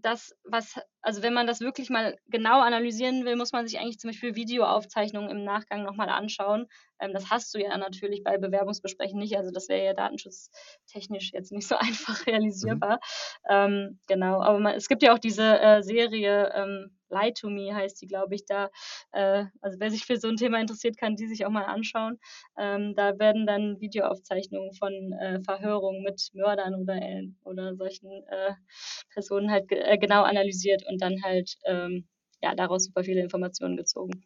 das, 0.03 0.35
was, 0.43 0.79
also 1.01 1.23
wenn 1.23 1.33
man 1.33 1.47
das 1.47 1.61
wirklich 1.61 1.89
mal 1.89 2.17
genau 2.27 2.59
analysieren 2.59 3.25
will, 3.25 3.35
muss 3.35 3.53
man 3.53 3.65
sich 3.65 3.79
eigentlich 3.79 3.99
zum 3.99 4.09
Beispiel 4.09 4.35
Videoaufzeichnungen 4.35 5.29
im 5.29 5.43
Nachgang 5.43 5.83
nochmal 5.83 6.09
anschauen. 6.09 6.67
Ähm, 6.99 7.13
das 7.13 7.29
hast 7.29 7.53
du 7.55 7.59
ja 7.59 7.75
natürlich 7.77 8.23
bei 8.23 8.37
Bewerbungsgesprächen 8.37 9.17
nicht. 9.17 9.37
Also 9.37 9.51
das 9.51 9.69
wäre 9.69 9.85
ja 9.85 9.93
datenschutztechnisch 9.93 11.31
jetzt 11.33 11.51
nicht 11.51 11.67
so 11.67 11.75
einfach 11.77 12.27
realisierbar. 12.27 12.95
Mhm. 12.95 13.49
Ähm, 13.49 13.99
genau, 14.07 14.41
aber 14.41 14.59
man, 14.59 14.75
es 14.75 14.87
gibt 14.87 15.03
ja 15.03 15.13
auch 15.13 15.19
diese 15.19 15.59
äh, 15.59 15.81
Serie 15.81 16.51
ähm, 16.53 16.97
Lie 17.13 17.33
to 17.33 17.49
Me 17.49 17.73
heißt 17.73 18.01
die, 18.01 18.07
glaube 18.07 18.35
ich, 18.35 18.45
da. 18.45 18.69
Äh, 19.11 19.45
also 19.61 19.79
wer 19.79 19.91
sich 19.91 20.05
für 20.05 20.17
so 20.17 20.27
ein 20.27 20.37
Thema 20.37 20.59
interessiert, 20.59 20.97
kann 20.97 21.15
die 21.15 21.27
sich 21.27 21.45
auch 21.45 21.51
mal 21.51 21.65
anschauen. 21.65 22.19
Ähm, 22.57 22.95
da 22.95 23.17
werden 23.19 23.45
dann 23.45 23.79
Videoaufzeichnungen 23.79 24.73
von 24.73 25.13
äh, 25.13 25.41
Verhörungen 25.41 26.03
mit 26.03 26.29
Mördern 26.33 26.75
oder, 26.75 26.95
äh, 26.95 27.27
oder 27.43 27.75
solchen 27.75 28.11
äh, 28.27 28.53
Personen 29.13 29.51
halt 29.51 29.71
äh, 29.71 29.97
genau 29.97 30.23
analysiert 30.23 30.83
und 30.89 31.01
dann 31.01 31.21
halt 31.23 31.55
ähm, 31.65 32.07
ja, 32.41 32.55
daraus 32.55 32.85
super 32.85 33.03
viele 33.03 33.21
Informationen 33.21 33.77
gezogen. 33.77 34.25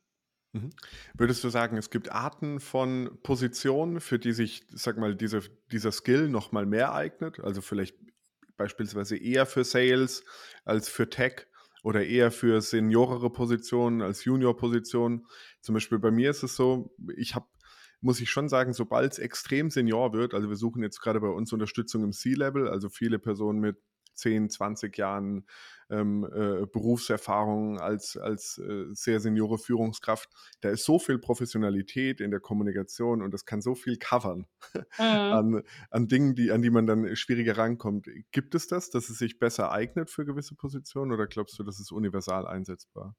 Mhm. 0.53 0.71
Würdest 1.15 1.43
du 1.43 1.49
sagen, 1.49 1.77
es 1.77 1.89
gibt 1.89 2.11
Arten 2.11 2.59
von 2.59 3.19
Positionen, 3.21 3.99
für 3.99 4.17
die 4.17 4.31
sich, 4.31 4.63
sag 4.69 4.97
mal, 4.97 5.15
diese, 5.15 5.41
dieser 5.71 5.91
Skill 5.91 6.29
noch 6.29 6.51
mal 6.51 6.65
mehr 6.65 6.93
eignet? 6.93 7.39
Also 7.39 7.61
vielleicht 7.61 7.95
beispielsweise 8.57 9.17
eher 9.17 9.45
für 9.45 9.63
Sales 9.63 10.23
als 10.65 10.89
für 10.89 11.09
Tech 11.09 11.47
oder 11.87 12.05
eher 12.05 12.31
für 12.31 12.59
seniorere 12.59 13.29
Positionen 13.29 14.01
als 14.01 14.25
Junior-Positionen. 14.25 15.25
Zum 15.61 15.73
Beispiel 15.73 15.99
bei 15.99 16.11
mir 16.11 16.31
ist 16.31 16.43
es 16.43 16.57
so, 16.57 16.93
ich 17.15 17.33
habe 17.33 17.47
muss 18.01 18.19
ich 18.19 18.29
schon 18.29 18.49
sagen, 18.49 18.73
sobald 18.73 19.13
es 19.13 19.19
extrem 19.19 19.71
senior 19.71 20.11
wird, 20.11 20.33
also 20.33 20.49
wir 20.49 20.57
suchen 20.57 20.83
jetzt 20.83 20.99
gerade 20.99 21.21
bei 21.21 21.29
uns 21.29 21.53
Unterstützung 21.53 22.03
im 22.03 22.11
C-Level, 22.11 22.67
also 22.67 22.89
viele 22.89 23.19
Personen 23.19 23.59
mit 23.59 23.77
10, 24.17 24.49
20 24.49 24.97
Jahren 24.97 25.45
ähm, 25.89 26.25
äh, 26.25 26.65
Berufserfahrung 26.65 27.79
als, 27.79 28.17
als 28.17 28.57
äh, 28.57 28.85
sehr 28.91 29.19
seniore 29.19 29.57
Führungskraft. 29.57 30.29
Da 30.61 30.69
ist 30.69 30.83
so 30.83 30.99
viel 30.99 31.17
Professionalität 31.17 32.19
in 32.19 32.31
der 32.31 32.39
Kommunikation 32.39 33.21
und 33.21 33.33
das 33.33 33.45
kann 33.45 33.61
so 33.61 33.75
viel 33.75 33.97
covern 33.97 34.45
mhm. 34.97 35.03
an, 35.03 35.63
an 35.89 36.07
Dingen, 36.07 36.35
die, 36.35 36.51
an 36.51 36.61
die 36.61 36.69
man 36.69 36.87
dann 36.87 37.15
schwieriger 37.15 37.57
rankommt. 37.57 38.09
Gibt 38.31 38.55
es 38.55 38.67
das, 38.67 38.89
dass 38.89 39.09
es 39.09 39.17
sich 39.17 39.39
besser 39.39 39.71
eignet 39.71 40.09
für 40.09 40.25
gewisse 40.25 40.55
Positionen 40.55 41.11
oder 41.11 41.27
glaubst 41.27 41.57
du, 41.57 41.63
das 41.63 41.79
ist 41.79 41.91
universal 41.91 42.45
einsetzbar? 42.45 43.15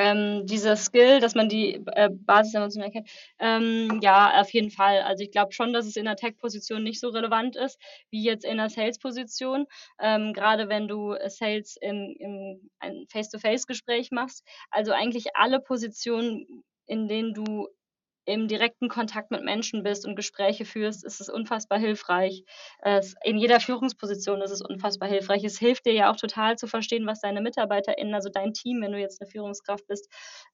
Ähm, 0.00 0.46
dieser 0.46 0.76
Skill, 0.76 1.20
dass 1.20 1.34
man 1.34 1.50
die 1.50 1.74
äh, 1.94 2.08
Basisemotionen 2.10 2.86
erkennt, 2.88 3.10
ähm, 3.38 4.00
ja, 4.02 4.40
auf 4.40 4.50
jeden 4.52 4.70
Fall. 4.70 5.02
Also 5.02 5.22
ich 5.22 5.30
glaube 5.30 5.52
schon, 5.52 5.74
dass 5.74 5.86
es 5.86 5.96
in 5.96 6.06
der 6.06 6.16
Tech-Position 6.16 6.82
nicht 6.82 7.00
so 7.00 7.08
relevant 7.10 7.54
ist 7.56 7.78
wie 8.10 8.22
jetzt 8.22 8.46
in 8.46 8.56
der 8.56 8.70
Sales-Position. 8.70 9.66
Ähm, 10.00 10.32
Gerade 10.32 10.68
wenn 10.70 10.88
du 10.88 11.14
Sales 11.26 11.76
im, 11.80 12.16
im 12.18 13.06
Face-to-Face-Gespräch 13.10 14.10
machst. 14.10 14.42
Also 14.70 14.92
eigentlich 14.92 15.36
alle 15.36 15.60
Positionen, 15.60 16.64
in 16.86 17.06
denen 17.06 17.34
du 17.34 17.68
im 18.32 18.48
direkten 18.48 18.88
Kontakt 18.88 19.30
mit 19.30 19.44
Menschen 19.44 19.82
bist 19.82 20.06
und 20.06 20.16
Gespräche 20.16 20.64
führst, 20.64 21.04
ist 21.04 21.20
es 21.20 21.28
unfassbar 21.28 21.78
hilfreich. 21.78 22.44
in 23.24 23.38
jeder 23.38 23.60
Führungsposition 23.60 24.40
ist 24.42 24.50
es 24.50 24.62
unfassbar 24.62 25.08
hilfreich. 25.08 25.44
Es 25.44 25.58
hilft 25.58 25.86
dir 25.86 25.92
ja 25.92 26.10
auch 26.10 26.16
total 26.16 26.56
zu 26.56 26.66
verstehen, 26.66 27.06
was 27.06 27.20
deine 27.20 27.40
MitarbeiterInnen, 27.40 28.14
also 28.14 28.28
dein 28.28 28.52
Team, 28.52 28.80
wenn 28.82 28.92
du 28.92 28.98
jetzt 28.98 29.20
eine 29.20 29.30
Führungskraft 29.30 29.86
bist, 29.86 30.08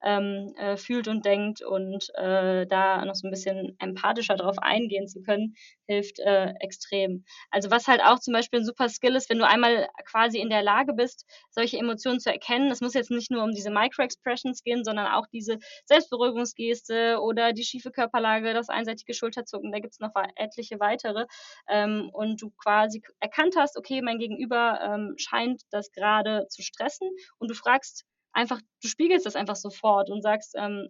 ähm, 0.05 0.55
äh, 0.59 0.77
fühlt 0.77 1.09
und 1.09 1.25
denkt 1.25 1.63
und 1.63 2.09
äh, 2.15 2.67
da 2.67 3.05
noch 3.05 3.15
so 3.15 3.27
ein 3.27 3.31
bisschen 3.31 3.77
empathischer 3.79 4.37
drauf 4.37 4.57
eingehen 4.59 5.09
zu 5.09 5.23
können, 5.23 5.55
hilft 5.87 6.19
äh, 6.19 6.55
extrem. 6.61 7.25
Also 7.51 7.71
was 7.71 7.87
halt 7.87 8.03
auch 8.03 8.19
zum 8.19 8.33
Beispiel 8.33 8.61
ein 8.61 8.65
super 8.65 8.89
Skill 8.89 9.17
ist, 9.17 9.31
wenn 9.31 9.39
du 9.39 9.47
einmal 9.47 9.89
quasi 10.05 10.39
in 10.39 10.51
der 10.51 10.63
Lage 10.63 10.95
bist, 10.95 11.27
solche 11.51 11.79
Emotionen 11.79 12.21
zu 12.21 12.31
erkennen. 12.31 12.71
Es 12.71 12.81
muss 12.81 12.95
jetzt 12.95 13.11
nicht 13.11 13.31
nur 13.31 13.43
um 13.43 13.53
diese 13.53 13.71
Micro-Expressions 13.71 14.63
gehen, 14.63 14.85
sondern 14.85 15.07
auch 15.07 15.27
diese 15.33 15.59
Selbstberuhigungsgeste 15.85 17.19
oder 17.21 17.53
die 17.53 17.65
schiefe 17.67 17.91
Körperlage, 17.91 18.55
das 18.55 18.69
einseitige 18.69 19.15
Schulterzucken, 19.15 19.73
da 19.73 19.79
gibt 19.79 19.95
es 19.95 20.01
noch 20.01 20.13
etliche 20.37 20.81
weitere. 20.81 21.27
Ähm, 21.69 22.11
und 22.13 22.41
du 22.43 22.51
quasi 22.51 23.03
erkannt 23.21 23.55
hast, 23.57 23.77
okay, 23.77 24.03
mein 24.03 24.19
Gegenüber 24.19 24.81
ähm, 24.83 25.15
scheint 25.17 25.63
das 25.71 25.93
gerade 25.93 26.47
zu 26.49 26.63
stressen 26.63 27.09
und 27.39 27.51
du 27.51 27.55
fragst 27.55 28.05
einfach, 28.33 28.61
du 28.83 28.89
spiegelst 28.89 29.27
das 29.27 29.37
einfach 29.37 29.57
sofort 29.57 30.11
und 30.11 30.23
sagst, 30.23 30.55
ähm, 30.57 30.89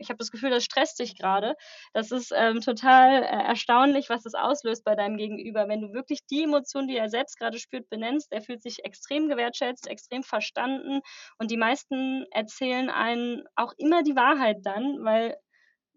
ich 0.00 0.08
habe 0.08 0.18
das 0.18 0.30
Gefühl, 0.30 0.50
das 0.50 0.64
stresst 0.64 0.98
dich 0.98 1.16
gerade. 1.16 1.54
Das 1.92 2.10
ist 2.10 2.32
ähm, 2.34 2.60
total 2.60 3.22
äh, 3.22 3.26
erstaunlich, 3.26 4.08
was 4.08 4.22
das 4.22 4.34
auslöst 4.34 4.82
bei 4.84 4.94
deinem 4.94 5.16
Gegenüber. 5.16 5.68
Wenn 5.68 5.82
du 5.82 5.92
wirklich 5.92 6.26
die 6.26 6.44
Emotion, 6.44 6.88
die 6.88 6.96
er 6.96 7.10
selbst 7.10 7.38
gerade 7.38 7.58
spürt, 7.58 7.88
benennst, 7.90 8.32
er 8.32 8.42
fühlt 8.42 8.62
sich 8.62 8.84
extrem 8.84 9.28
gewertschätzt, 9.28 9.86
extrem 9.86 10.22
verstanden 10.22 11.00
und 11.38 11.50
die 11.50 11.58
meisten 11.58 12.24
erzählen 12.30 12.88
einen 12.88 13.44
auch 13.56 13.74
immer 13.76 14.02
die 14.02 14.16
Wahrheit 14.16 14.58
dann, 14.62 15.04
weil 15.04 15.36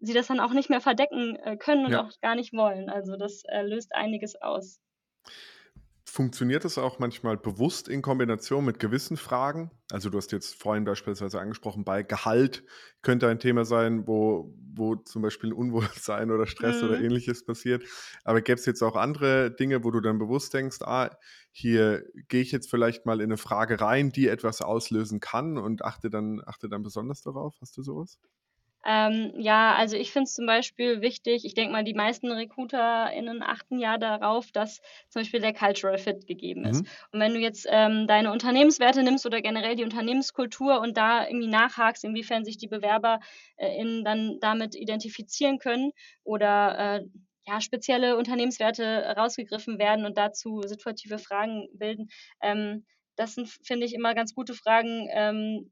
sie 0.04 0.14
das 0.14 0.26
dann 0.26 0.40
auch 0.40 0.52
nicht 0.52 0.70
mehr 0.70 0.80
verdecken 0.80 1.36
äh, 1.36 1.56
können 1.56 1.86
und 1.86 1.92
ja. 1.92 2.02
auch 2.02 2.10
gar 2.20 2.34
nicht 2.34 2.52
wollen. 2.52 2.88
Also 2.88 3.16
das 3.16 3.42
äh, 3.44 3.62
löst 3.62 3.94
einiges 3.94 4.40
aus. 4.40 4.80
Funktioniert 6.06 6.64
das 6.64 6.78
auch 6.78 6.98
manchmal 6.98 7.36
bewusst 7.36 7.88
in 7.88 8.02
Kombination 8.02 8.64
mit 8.64 8.78
gewissen 8.78 9.16
Fragen? 9.16 9.70
Also 9.90 10.10
du 10.10 10.18
hast 10.18 10.32
jetzt 10.32 10.54
vorhin 10.54 10.84
beispielsweise 10.84 11.40
angesprochen, 11.40 11.84
bei 11.84 12.02
Gehalt 12.02 12.62
könnte 13.02 13.26
ein 13.26 13.40
Thema 13.40 13.64
sein, 13.64 14.06
wo, 14.06 14.54
wo 14.74 14.96
zum 14.96 15.22
Beispiel 15.22 15.52
Unwohlsein 15.52 16.30
oder 16.30 16.46
Stress 16.46 16.82
mhm. 16.82 16.88
oder 16.88 17.00
ähnliches 17.00 17.44
passiert. 17.44 17.82
Aber 18.22 18.42
gäbe 18.42 18.60
es 18.60 18.66
jetzt 18.66 18.82
auch 18.82 18.96
andere 18.96 19.50
Dinge, 19.50 19.82
wo 19.82 19.90
du 19.90 20.00
dann 20.00 20.18
bewusst 20.18 20.52
denkst, 20.54 20.82
ah, 20.82 21.10
hier 21.50 22.04
gehe 22.28 22.42
ich 22.42 22.52
jetzt 22.52 22.70
vielleicht 22.70 23.06
mal 23.06 23.20
in 23.20 23.30
eine 23.30 23.36
Frage 23.36 23.80
rein, 23.80 24.10
die 24.10 24.28
etwas 24.28 24.60
auslösen 24.60 25.20
kann 25.20 25.58
und 25.58 25.84
achte 25.84 26.10
dann, 26.10 26.42
achte 26.44 26.68
dann 26.68 26.82
besonders 26.82 27.22
darauf? 27.22 27.56
Hast 27.60 27.76
du 27.76 27.82
sowas? 27.82 28.20
Ähm, 28.86 29.32
ja, 29.38 29.74
also 29.74 29.96
ich 29.96 30.12
finde 30.12 30.24
es 30.24 30.34
zum 30.34 30.46
Beispiel 30.46 31.00
wichtig, 31.00 31.44
ich 31.44 31.54
denke 31.54 31.72
mal, 31.72 31.84
die 31.84 31.94
meisten 31.94 32.30
RecruiterInnen 32.30 33.42
achten 33.42 33.78
ja 33.78 33.96
darauf, 33.96 34.52
dass 34.52 34.80
zum 35.08 35.22
Beispiel 35.22 35.40
der 35.40 35.54
Cultural 35.54 35.96
Fit 35.98 36.26
gegeben 36.26 36.64
ist. 36.64 36.82
Mhm. 36.82 36.88
Und 37.12 37.20
wenn 37.20 37.34
du 37.34 37.40
jetzt 37.40 37.66
ähm, 37.70 38.06
deine 38.06 38.30
Unternehmenswerte 38.32 39.02
nimmst 39.02 39.24
oder 39.24 39.40
generell 39.40 39.74
die 39.76 39.84
Unternehmenskultur 39.84 40.80
und 40.80 40.96
da 40.96 41.26
irgendwie 41.26 41.48
nachhakst, 41.48 42.04
inwiefern 42.04 42.44
sich 42.44 42.58
die 42.58 42.68
BewerberInnen 42.68 44.00
äh, 44.00 44.04
dann 44.04 44.38
damit 44.40 44.74
identifizieren 44.74 45.58
können 45.58 45.92
oder 46.22 46.98
äh, 46.98 47.04
ja, 47.46 47.60
spezielle 47.60 48.16
Unternehmenswerte 48.16 49.14
rausgegriffen 49.16 49.78
werden 49.78 50.06
und 50.06 50.16
dazu 50.18 50.62
situative 50.62 51.18
Fragen 51.18 51.68
bilden. 51.74 52.08
Ähm, 52.42 52.84
das 53.16 53.34
sind, 53.34 53.48
finde 53.62 53.86
ich, 53.86 53.94
immer 53.94 54.14
ganz 54.14 54.34
gute 54.34 54.54
Fragen, 54.54 55.08
ähm, 55.12 55.70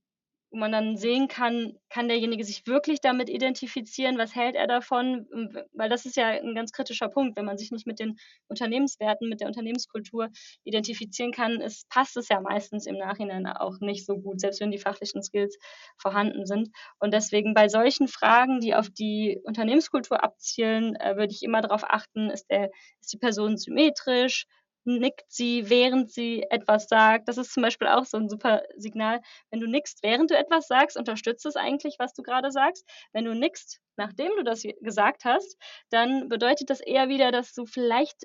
wo 0.52 0.58
man 0.58 0.70
dann 0.70 0.96
sehen 0.98 1.28
kann, 1.28 1.78
kann 1.88 2.08
derjenige 2.08 2.44
sich 2.44 2.66
wirklich 2.66 3.00
damit 3.00 3.30
identifizieren, 3.30 4.18
was 4.18 4.34
hält 4.34 4.54
er 4.54 4.66
davon, 4.66 5.26
weil 5.72 5.88
das 5.88 6.04
ist 6.04 6.16
ja 6.16 6.28
ein 6.28 6.54
ganz 6.54 6.72
kritischer 6.72 7.08
Punkt, 7.08 7.38
wenn 7.38 7.46
man 7.46 7.56
sich 7.56 7.70
nicht 7.70 7.86
mit 7.86 7.98
den 7.98 8.18
Unternehmenswerten, 8.48 9.30
mit 9.30 9.40
der 9.40 9.48
Unternehmenskultur 9.48 10.28
identifizieren 10.64 11.32
kann, 11.32 11.60
ist, 11.62 11.88
passt 11.88 12.18
es 12.18 12.28
ja 12.28 12.40
meistens 12.40 12.86
im 12.86 12.98
Nachhinein 12.98 13.46
auch 13.46 13.80
nicht 13.80 14.04
so 14.04 14.18
gut, 14.18 14.40
selbst 14.40 14.60
wenn 14.60 14.70
die 14.70 14.78
fachlichen 14.78 15.22
Skills 15.22 15.58
vorhanden 15.96 16.44
sind. 16.44 16.68
Und 17.00 17.14
deswegen 17.14 17.54
bei 17.54 17.68
solchen 17.68 18.06
Fragen, 18.06 18.60
die 18.60 18.74
auf 18.74 18.90
die 18.90 19.40
Unternehmenskultur 19.44 20.22
abzielen, 20.22 20.96
äh, 20.96 21.16
würde 21.16 21.32
ich 21.32 21.42
immer 21.42 21.62
darauf 21.62 21.84
achten, 21.84 22.28
ist, 22.28 22.50
der, 22.50 22.70
ist 23.00 23.12
die 23.12 23.18
Person 23.18 23.56
symmetrisch, 23.56 24.46
nickt 24.84 25.24
sie, 25.28 25.68
während 25.70 26.10
sie 26.10 26.44
etwas 26.50 26.88
sagt. 26.88 27.28
Das 27.28 27.38
ist 27.38 27.52
zum 27.52 27.62
Beispiel 27.62 27.88
auch 27.88 28.04
so 28.04 28.16
ein 28.16 28.28
super 28.28 28.62
Signal. 28.76 29.20
Wenn 29.50 29.60
du 29.60 29.66
nickst, 29.66 30.02
während 30.02 30.30
du 30.30 30.36
etwas 30.36 30.66
sagst, 30.66 30.96
unterstützt 30.96 31.46
es 31.46 31.56
eigentlich, 31.56 31.96
was 31.98 32.14
du 32.14 32.22
gerade 32.22 32.50
sagst. 32.50 32.88
Wenn 33.12 33.24
du 33.24 33.34
nickst, 33.34 33.80
nachdem 33.96 34.32
du 34.36 34.42
das 34.44 34.62
gesagt 34.80 35.24
hast, 35.24 35.56
dann 35.90 36.28
bedeutet 36.28 36.70
das 36.70 36.80
eher 36.80 37.08
wieder, 37.08 37.30
dass 37.30 37.52
du 37.54 37.66
vielleicht 37.66 38.24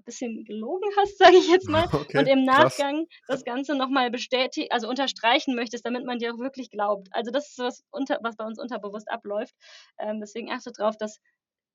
ein 0.00 0.04
bisschen 0.04 0.44
gelogen 0.44 0.88
hast, 0.96 1.18
sage 1.18 1.36
ich 1.36 1.48
jetzt 1.48 1.68
mal, 1.68 1.86
okay, 1.92 2.18
und 2.18 2.26
im 2.26 2.44
Nachgang 2.44 3.06
krass. 3.06 3.26
das 3.28 3.44
Ganze 3.44 3.74
nochmal 3.74 4.10
bestätigen, 4.10 4.68
also 4.70 4.88
unterstreichen 4.88 5.54
möchtest, 5.54 5.86
damit 5.86 6.04
man 6.04 6.18
dir 6.18 6.34
auch 6.34 6.38
wirklich 6.38 6.70
glaubt. 6.70 7.08
Also 7.12 7.30
das 7.30 7.50
ist 7.50 7.58
was, 7.58 7.84
unter, 7.90 8.18
was 8.22 8.36
bei 8.36 8.44
uns 8.44 8.58
unterbewusst 8.58 9.10
abläuft. 9.10 9.54
Ähm, 9.98 10.20
deswegen 10.20 10.50
achte 10.50 10.72
darauf, 10.72 10.96
dass 10.96 11.20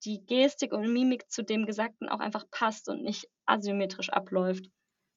die 0.03 0.25
Gestik 0.25 0.73
und 0.73 0.91
Mimik 0.91 1.31
zu 1.31 1.43
dem 1.43 1.65
Gesagten 1.65 2.09
auch 2.09 2.19
einfach 2.19 2.45
passt 2.51 2.89
und 2.89 3.03
nicht 3.03 3.29
asymmetrisch 3.45 4.09
abläuft. 4.09 4.69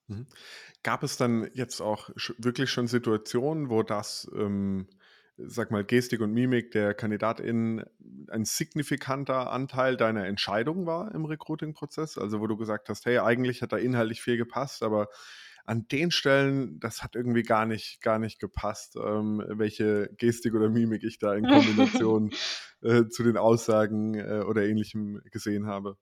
Mhm. 0.08 0.26
Gab 0.82 1.02
es 1.02 1.16
dann 1.16 1.50
jetzt 1.54 1.80
auch 1.80 2.10
wirklich 2.38 2.70
schon 2.70 2.86
Situationen, 2.86 3.70
wo 3.70 3.82
das, 3.82 4.30
ähm, 4.34 4.88
sag 5.36 5.70
mal, 5.70 5.84
Gestik 5.84 6.20
und 6.20 6.32
Mimik 6.32 6.72
der 6.72 6.94
KandidatInnen 6.94 7.84
ein 8.30 8.44
signifikanter 8.44 9.52
Anteil 9.52 9.96
deiner 9.96 10.26
Entscheidung 10.26 10.86
war 10.86 11.14
im 11.14 11.24
Recruiting-Prozess? 11.24 12.18
Also 12.18 12.40
wo 12.40 12.46
du 12.46 12.56
gesagt 12.56 12.88
hast, 12.88 13.06
hey, 13.06 13.18
eigentlich 13.18 13.62
hat 13.62 13.72
da 13.72 13.76
inhaltlich 13.76 14.22
viel 14.22 14.36
gepasst, 14.36 14.82
aber 14.82 15.08
an 15.68 15.86
den 15.88 16.10
Stellen, 16.10 16.80
das 16.80 17.02
hat 17.02 17.14
irgendwie 17.14 17.42
gar 17.42 17.66
nicht, 17.66 18.00
gar 18.00 18.18
nicht 18.18 18.40
gepasst, 18.40 18.96
ähm, 18.96 19.44
welche 19.48 20.08
Gestik 20.16 20.54
oder 20.54 20.70
Mimik 20.70 21.04
ich 21.04 21.18
da 21.18 21.34
in 21.34 21.46
Kombination 21.46 22.30
äh, 22.82 23.06
zu 23.08 23.22
den 23.22 23.36
Aussagen 23.36 24.14
äh, 24.14 24.44
oder 24.48 24.64
ähnlichem 24.64 25.20
gesehen 25.30 25.66
habe. 25.66 25.98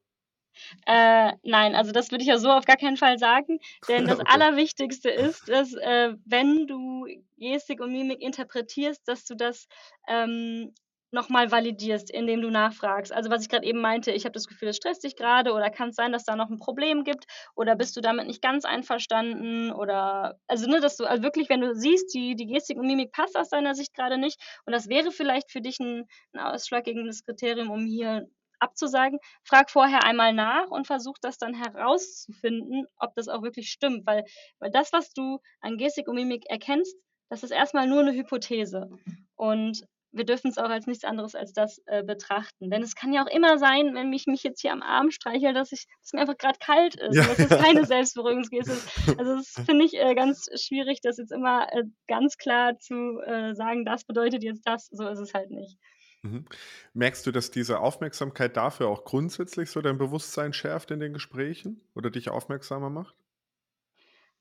Äh, 0.86 1.32
nein, 1.42 1.74
also 1.74 1.92
das 1.92 2.10
würde 2.10 2.22
ich 2.22 2.28
ja 2.28 2.38
so 2.38 2.50
auf 2.50 2.64
gar 2.64 2.76
keinen 2.76 2.96
Fall 2.96 3.18
sagen, 3.18 3.58
denn 3.88 4.06
das 4.06 4.20
okay. 4.20 4.28
Allerwichtigste 4.32 5.10
ist, 5.10 5.48
dass 5.48 5.74
äh, 5.74 6.14
wenn 6.24 6.66
du 6.66 7.06
Gestik 7.36 7.80
und 7.80 7.92
Mimik 7.92 8.22
interpretierst, 8.22 9.06
dass 9.06 9.24
du 9.24 9.34
das 9.34 9.66
ähm, 10.08 10.72
nochmal 11.10 11.50
validierst, 11.50 12.10
indem 12.10 12.40
du 12.40 12.50
nachfragst. 12.50 13.12
Also 13.12 13.30
was 13.30 13.42
ich 13.42 13.48
gerade 13.48 13.66
eben 13.66 13.80
meinte, 13.80 14.12
ich 14.12 14.24
habe 14.24 14.32
das 14.32 14.46
Gefühl, 14.46 14.68
es 14.68 14.76
stresst 14.76 15.04
dich 15.04 15.16
gerade 15.16 15.52
oder 15.52 15.70
kann 15.70 15.90
es 15.90 15.96
sein, 15.96 16.12
dass 16.12 16.24
da 16.24 16.36
noch 16.36 16.50
ein 16.50 16.58
Problem 16.58 17.04
gibt 17.04 17.24
oder 17.54 17.76
bist 17.76 17.96
du 17.96 18.00
damit 18.00 18.26
nicht 18.26 18.42
ganz 18.42 18.64
einverstanden 18.64 19.72
oder 19.72 20.38
also 20.46 20.68
ne, 20.68 20.80
dass 20.80 20.96
du 20.96 21.04
also 21.04 21.22
wirklich, 21.22 21.48
wenn 21.48 21.60
du 21.60 21.74
siehst, 21.74 22.12
die, 22.14 22.34
die 22.34 22.46
Gestik 22.46 22.78
und 22.78 22.86
Mimik 22.86 23.12
passt 23.12 23.36
aus 23.36 23.50
deiner 23.50 23.74
Sicht 23.74 23.94
gerade 23.94 24.18
nicht 24.18 24.40
und 24.66 24.72
das 24.72 24.88
wäre 24.88 25.10
vielleicht 25.12 25.50
für 25.50 25.60
dich 25.60 25.78
ein, 25.80 26.04
ein 26.32 26.40
ausschlaggebendes 26.40 27.24
Kriterium, 27.24 27.70
um 27.70 27.86
hier 27.86 28.26
abzusagen, 28.58 29.18
frag 29.44 29.70
vorher 29.70 30.04
einmal 30.04 30.32
nach 30.32 30.68
und 30.70 30.86
versuch 30.86 31.16
das 31.20 31.38
dann 31.38 31.54
herauszufinden, 31.54 32.86
ob 32.98 33.14
das 33.14 33.28
auch 33.28 33.42
wirklich 33.42 33.70
stimmt, 33.70 34.06
weil, 34.06 34.24
weil 34.58 34.70
das, 34.70 34.92
was 34.92 35.12
du 35.12 35.40
an 35.60 35.76
Gestik 35.76 36.08
und 36.08 36.16
Mimik 36.16 36.44
erkennst, 36.48 36.96
das 37.28 37.42
ist 37.42 37.50
erstmal 37.50 37.86
nur 37.86 38.00
eine 38.00 38.12
Hypothese. 38.12 38.88
Und 39.34 39.84
wir 40.16 40.24
dürfen 40.24 40.48
es 40.48 40.58
auch 40.58 40.68
als 40.70 40.86
nichts 40.86 41.04
anderes 41.04 41.34
als 41.34 41.52
das 41.52 41.82
äh, 41.86 42.02
betrachten. 42.02 42.70
Denn 42.70 42.82
es 42.82 42.94
kann 42.94 43.12
ja 43.12 43.22
auch 43.22 43.30
immer 43.30 43.58
sein, 43.58 43.94
wenn 43.94 44.12
ich 44.12 44.26
mich 44.26 44.42
jetzt 44.42 44.60
hier 44.60 44.72
am 44.72 44.82
Arm 44.82 45.10
streichel, 45.10 45.52
dass, 45.52 45.72
ich, 45.72 45.86
dass 46.00 46.12
mir 46.12 46.20
einfach 46.20 46.38
gerade 46.38 46.58
kalt 46.58 46.96
ist. 46.96 47.16
Ja. 47.16 47.26
Das 47.26 47.38
ist 47.38 47.50
keine 47.50 47.84
Selbstberuhigungsgeste. 47.86 48.72
Also 49.18 49.36
das 49.36 49.50
finde 49.66 49.84
ich 49.84 49.94
äh, 49.94 50.14
ganz 50.14 50.48
schwierig, 50.54 51.00
das 51.02 51.18
jetzt 51.18 51.32
immer 51.32 51.72
äh, 51.72 51.84
ganz 52.08 52.38
klar 52.38 52.78
zu 52.78 53.20
äh, 53.20 53.54
sagen, 53.54 53.84
das 53.84 54.04
bedeutet 54.04 54.42
jetzt 54.42 54.62
das. 54.66 54.88
So 54.90 55.06
ist 55.06 55.18
es 55.18 55.34
halt 55.34 55.50
nicht. 55.50 55.78
Mhm. 56.22 56.46
Merkst 56.94 57.26
du, 57.26 57.32
dass 57.32 57.50
diese 57.50 57.80
Aufmerksamkeit 57.80 58.56
dafür 58.56 58.88
auch 58.88 59.04
grundsätzlich 59.04 59.70
so 59.70 59.80
dein 59.80 59.98
Bewusstsein 59.98 60.52
schärft 60.52 60.90
in 60.90 61.00
den 61.00 61.12
Gesprächen 61.12 61.80
oder 61.94 62.10
dich 62.10 62.30
aufmerksamer 62.30 62.90
macht? 62.90 63.14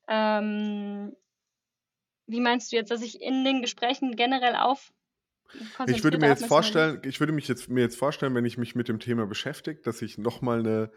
Ähm, 0.08 1.14
wie 2.26 2.40
meinst 2.40 2.72
du 2.72 2.76
jetzt, 2.76 2.90
dass 2.90 3.02
ich 3.02 3.20
in 3.20 3.44
den 3.44 3.62
Gesprächen 3.62 4.16
generell 4.16 4.56
auf 4.56 4.92
ich 5.86 6.04
würde 6.04 6.18
mir 6.18 6.28
jetzt 6.28 6.46
vorstellen, 6.46 7.00
ich 7.04 7.20
würde 7.20 7.32
mich 7.32 7.48
jetzt 7.48 7.68
mir 7.68 7.80
jetzt 7.80 7.98
vorstellen, 7.98 8.34
wenn 8.34 8.44
ich 8.44 8.58
mich 8.58 8.74
mit 8.74 8.88
dem 8.88 9.00
Thema 9.00 9.26
beschäftige, 9.26 9.80
dass 9.82 10.02
ich 10.02 10.18
nochmal 10.18 10.60
eine 10.60 10.90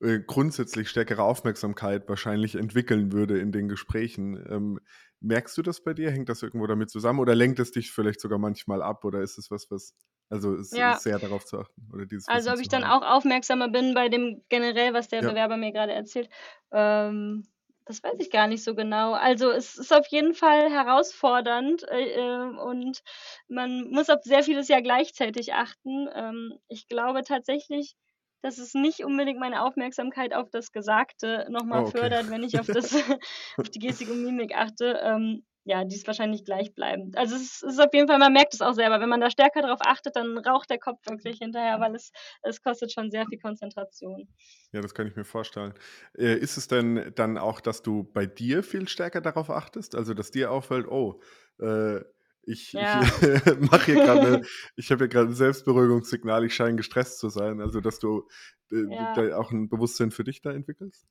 äh, 0.00 0.20
grundsätzlich 0.20 0.88
stärkere 0.88 1.22
Aufmerksamkeit 1.22 2.08
wahrscheinlich 2.08 2.54
entwickeln 2.54 3.12
würde 3.12 3.38
in 3.38 3.50
den 3.50 3.68
Gesprächen. 3.68 4.36
Ähm, 4.48 4.80
merkst 5.20 5.58
du 5.58 5.62
das 5.62 5.82
bei 5.82 5.94
dir? 5.94 6.10
Hängt 6.10 6.28
das 6.28 6.42
irgendwo 6.42 6.66
damit 6.66 6.90
zusammen 6.90 7.18
oder 7.18 7.34
lenkt 7.34 7.58
es 7.58 7.72
dich 7.72 7.90
vielleicht 7.90 8.20
sogar 8.20 8.38
manchmal 8.38 8.82
ab 8.82 9.04
oder 9.04 9.20
ist 9.22 9.38
es 9.38 9.50
was, 9.50 9.70
was 9.70 9.94
also 10.30 10.54
ist, 10.54 10.76
ja. 10.76 10.92
ist 10.92 11.02
sehr 11.02 11.18
darauf 11.18 11.44
zu 11.44 11.58
achten 11.58 11.88
oder 11.92 12.06
dieses 12.06 12.28
Also 12.28 12.52
ob 12.52 12.60
ich 12.60 12.68
dann 12.68 12.84
auch 12.84 13.02
aufmerksamer 13.02 13.68
bin 13.68 13.94
bei 13.94 14.08
dem 14.08 14.42
generell, 14.48 14.94
was 14.94 15.08
der 15.08 15.22
ja. 15.22 15.28
Bewerber 15.28 15.56
mir 15.56 15.72
gerade 15.72 15.92
erzählt. 15.92 16.28
Ähm, 16.70 17.44
das 17.88 18.02
weiß 18.02 18.16
ich 18.18 18.30
gar 18.30 18.46
nicht 18.46 18.62
so 18.62 18.74
genau. 18.74 19.14
Also 19.14 19.50
es 19.50 19.76
ist 19.76 19.92
auf 19.94 20.06
jeden 20.08 20.34
Fall 20.34 20.70
herausfordernd 20.70 21.88
äh, 21.88 22.12
äh, 22.12 22.58
und 22.58 23.02
man 23.48 23.90
muss 23.90 24.10
auf 24.10 24.22
sehr 24.22 24.42
vieles 24.42 24.68
ja 24.68 24.80
gleichzeitig 24.80 25.54
achten. 25.54 26.08
Ähm, 26.14 26.58
ich 26.68 26.86
glaube 26.86 27.22
tatsächlich, 27.24 27.96
dass 28.42 28.58
es 28.58 28.74
nicht 28.74 29.04
unbedingt 29.04 29.40
meine 29.40 29.62
Aufmerksamkeit 29.62 30.34
auf 30.34 30.50
das 30.50 30.70
Gesagte 30.70 31.46
nochmal 31.48 31.84
oh, 31.84 31.88
okay. 31.88 31.98
fördert, 31.98 32.30
wenn 32.30 32.42
ich 32.42 32.60
auf, 32.60 32.66
das, 32.66 32.92
auf 33.56 33.70
die 33.70 33.78
Gestik 33.78 34.10
und 34.10 34.22
Mimik 34.22 34.54
achte. 34.54 35.00
Ähm, 35.02 35.44
ja, 35.68 35.84
die 35.84 35.96
ist 35.96 36.06
wahrscheinlich 36.06 36.46
gleichbleibend. 36.46 37.18
Also 37.18 37.36
es 37.36 37.62
ist 37.62 37.78
auf 37.78 37.92
jeden 37.92 38.08
Fall, 38.08 38.18
man 38.18 38.32
merkt 38.32 38.54
es 38.54 38.62
auch 38.62 38.72
selber, 38.72 39.00
wenn 39.00 39.08
man 39.10 39.20
da 39.20 39.30
stärker 39.30 39.60
darauf 39.60 39.80
achtet, 39.82 40.16
dann 40.16 40.38
raucht 40.38 40.70
der 40.70 40.78
Kopf 40.78 41.06
wirklich 41.06 41.38
hinterher, 41.38 41.78
weil 41.78 41.94
es, 41.94 42.10
es 42.42 42.62
kostet 42.62 42.90
schon 42.90 43.10
sehr 43.10 43.26
viel 43.26 43.38
Konzentration. 43.38 44.26
Ja, 44.72 44.80
das 44.80 44.94
kann 44.94 45.06
ich 45.06 45.14
mir 45.14 45.26
vorstellen. 45.26 45.74
Äh, 46.16 46.38
ist 46.38 46.56
es 46.56 46.68
denn 46.68 47.12
dann 47.16 47.36
auch, 47.36 47.60
dass 47.60 47.82
du 47.82 48.02
bei 48.02 48.24
dir 48.24 48.62
viel 48.62 48.88
stärker 48.88 49.20
darauf 49.20 49.50
achtest? 49.50 49.94
Also, 49.94 50.14
dass 50.14 50.30
dir 50.30 50.50
auffällt, 50.50 50.88
oh, 50.88 51.20
äh, 51.60 52.00
ich, 52.44 52.72
ja. 52.72 53.02
ich 53.22 53.70
mache 53.70 53.92
hier 53.92 53.94
gerade, 53.96 54.46
ich 54.76 54.90
habe 54.90 55.04
hier 55.04 55.08
gerade 55.08 55.28
ein 55.28 55.34
Selbstberuhigungssignal, 55.34 56.46
ich 56.46 56.54
scheine 56.54 56.76
gestresst 56.76 57.18
zu 57.18 57.28
sein. 57.28 57.60
Also, 57.60 57.82
dass 57.82 57.98
du 57.98 58.26
äh, 58.72 58.86
ja. 58.90 59.36
auch 59.36 59.50
ein 59.50 59.68
Bewusstsein 59.68 60.12
für 60.12 60.24
dich 60.24 60.40
da 60.40 60.50
entwickelst? 60.50 61.06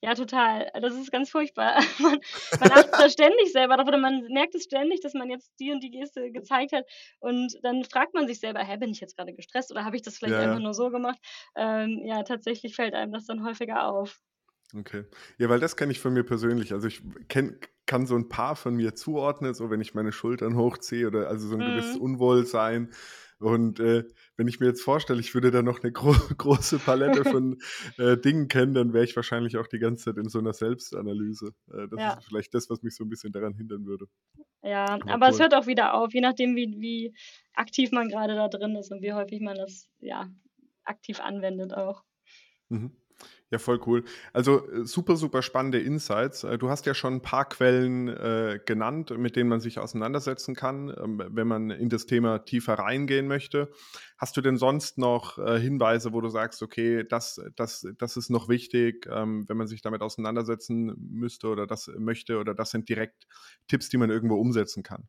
Ja, 0.00 0.14
total. 0.14 0.70
Das 0.80 0.94
ist 0.94 1.10
ganz 1.10 1.30
furchtbar. 1.30 1.82
Man, 1.98 2.20
man 2.60 2.72
achtet 2.72 2.94
da 2.94 3.10
ständig 3.10 3.52
selber 3.52 3.76
drauf 3.76 3.88
oder 3.88 3.98
man 3.98 4.26
merkt 4.28 4.54
es 4.54 4.64
ständig, 4.64 5.00
dass 5.00 5.14
man 5.14 5.28
jetzt 5.28 5.50
die 5.58 5.72
und 5.72 5.82
die 5.82 5.90
Geste 5.90 6.30
gezeigt 6.30 6.72
hat 6.72 6.84
und 7.18 7.52
dann 7.62 7.84
fragt 7.84 8.14
man 8.14 8.28
sich 8.28 8.38
selber, 8.38 8.60
hä, 8.60 8.76
bin 8.76 8.90
ich 8.90 9.00
jetzt 9.00 9.16
gerade 9.16 9.34
gestresst 9.34 9.72
oder 9.72 9.84
habe 9.84 9.96
ich 9.96 10.02
das 10.02 10.16
vielleicht 10.16 10.34
ja, 10.34 10.40
einfach 10.40 10.58
ja. 10.58 10.62
nur 10.62 10.74
so 10.74 10.90
gemacht? 10.90 11.18
Ähm, 11.56 12.02
ja, 12.04 12.22
tatsächlich 12.22 12.76
fällt 12.76 12.94
einem 12.94 13.12
das 13.12 13.26
dann 13.26 13.44
häufiger 13.44 13.88
auf. 13.88 14.20
Okay. 14.76 15.04
Ja, 15.38 15.48
weil 15.48 15.60
das 15.60 15.76
kenne 15.76 15.92
ich 15.92 16.00
von 16.00 16.12
mir 16.12 16.24
persönlich. 16.24 16.72
Also 16.72 16.88
ich 16.88 17.02
kenn, 17.28 17.58
kann 17.86 18.06
so 18.06 18.16
ein 18.16 18.28
paar 18.28 18.54
von 18.54 18.74
mir 18.74 18.94
zuordnen, 18.94 19.54
so 19.54 19.70
wenn 19.70 19.80
ich 19.80 19.94
meine 19.94 20.12
Schultern 20.12 20.56
hochziehe 20.56 21.06
oder 21.06 21.28
also 21.28 21.48
so 21.48 21.56
ein 21.56 21.66
mhm. 21.66 21.74
gewisses 21.74 21.96
Unwohlsein 21.96 22.92
und 23.38 23.78
äh, 23.78 24.04
wenn 24.36 24.48
ich 24.48 24.58
mir 24.58 24.66
jetzt 24.66 24.82
vorstelle, 24.82 25.20
ich 25.20 25.32
würde 25.34 25.50
da 25.50 25.62
noch 25.62 25.82
eine 25.82 25.92
gro 25.92 26.12
große 26.36 26.78
Palette 26.78 27.24
von 27.24 27.58
äh, 27.98 28.16
Dingen 28.16 28.48
kennen, 28.48 28.74
dann 28.74 28.92
wäre 28.92 29.04
ich 29.04 29.14
wahrscheinlich 29.14 29.56
auch 29.56 29.68
die 29.68 29.78
ganze 29.78 30.06
Zeit 30.06 30.16
in 30.16 30.28
so 30.28 30.38
einer 30.38 30.52
Selbstanalyse. 30.52 31.54
Äh, 31.72 31.88
das 31.90 32.00
ja. 32.00 32.12
ist 32.14 32.24
vielleicht 32.26 32.54
das, 32.54 32.68
was 32.68 32.82
mich 32.82 32.96
so 32.96 33.04
ein 33.04 33.08
bisschen 33.08 33.32
daran 33.32 33.54
hindern 33.54 33.86
würde. 33.86 34.06
Ja, 34.62 34.86
aber, 34.86 35.10
aber 35.10 35.28
es 35.28 35.38
hört 35.38 35.54
auch 35.54 35.66
wieder 35.66 35.94
auf, 35.94 36.12
je 36.12 36.20
nachdem, 36.20 36.56
wie, 36.56 36.76
wie 36.80 37.14
aktiv 37.54 37.92
man 37.92 38.08
gerade 38.08 38.34
da 38.34 38.48
drin 38.48 38.74
ist 38.76 38.90
und 38.90 39.02
wie 39.02 39.12
häufig 39.12 39.40
man 39.40 39.56
das 39.56 39.88
ja 40.00 40.28
aktiv 40.84 41.20
anwendet 41.20 41.74
auch. 41.74 42.02
Mhm. 42.68 42.92
Ja, 43.50 43.58
voll 43.58 43.80
cool. 43.86 44.04
Also 44.34 44.68
äh, 44.70 44.84
super, 44.84 45.16
super 45.16 45.40
spannende 45.40 45.80
Insights. 45.80 46.44
Äh, 46.44 46.58
du 46.58 46.68
hast 46.68 46.84
ja 46.84 46.92
schon 46.92 47.14
ein 47.14 47.22
paar 47.22 47.48
Quellen 47.48 48.08
äh, 48.08 48.60
genannt, 48.64 49.10
mit 49.16 49.36
denen 49.36 49.48
man 49.48 49.60
sich 49.60 49.78
auseinandersetzen 49.78 50.54
kann, 50.54 50.90
ähm, 50.90 51.22
wenn 51.30 51.48
man 51.48 51.70
in 51.70 51.88
das 51.88 52.04
Thema 52.04 52.40
tiefer 52.40 52.74
reingehen 52.74 53.26
möchte. 53.26 53.70
Hast 54.18 54.36
du 54.36 54.42
denn 54.42 54.58
sonst 54.58 54.98
noch 54.98 55.38
äh, 55.38 55.58
Hinweise, 55.58 56.12
wo 56.12 56.20
du 56.20 56.28
sagst, 56.28 56.62
okay, 56.62 57.04
das, 57.08 57.40
das, 57.56 57.86
das 57.96 58.18
ist 58.18 58.28
noch 58.28 58.50
wichtig, 58.50 59.08
ähm, 59.10 59.48
wenn 59.48 59.56
man 59.56 59.66
sich 59.66 59.80
damit 59.80 60.02
auseinandersetzen 60.02 60.94
müsste 60.98 61.48
oder 61.48 61.66
das 61.66 61.90
möchte 61.96 62.40
oder 62.40 62.54
das 62.54 62.70
sind 62.70 62.90
direkt 62.90 63.26
Tipps, 63.66 63.88
die 63.88 63.96
man 63.96 64.10
irgendwo 64.10 64.34
umsetzen 64.34 64.82
kann? 64.82 65.08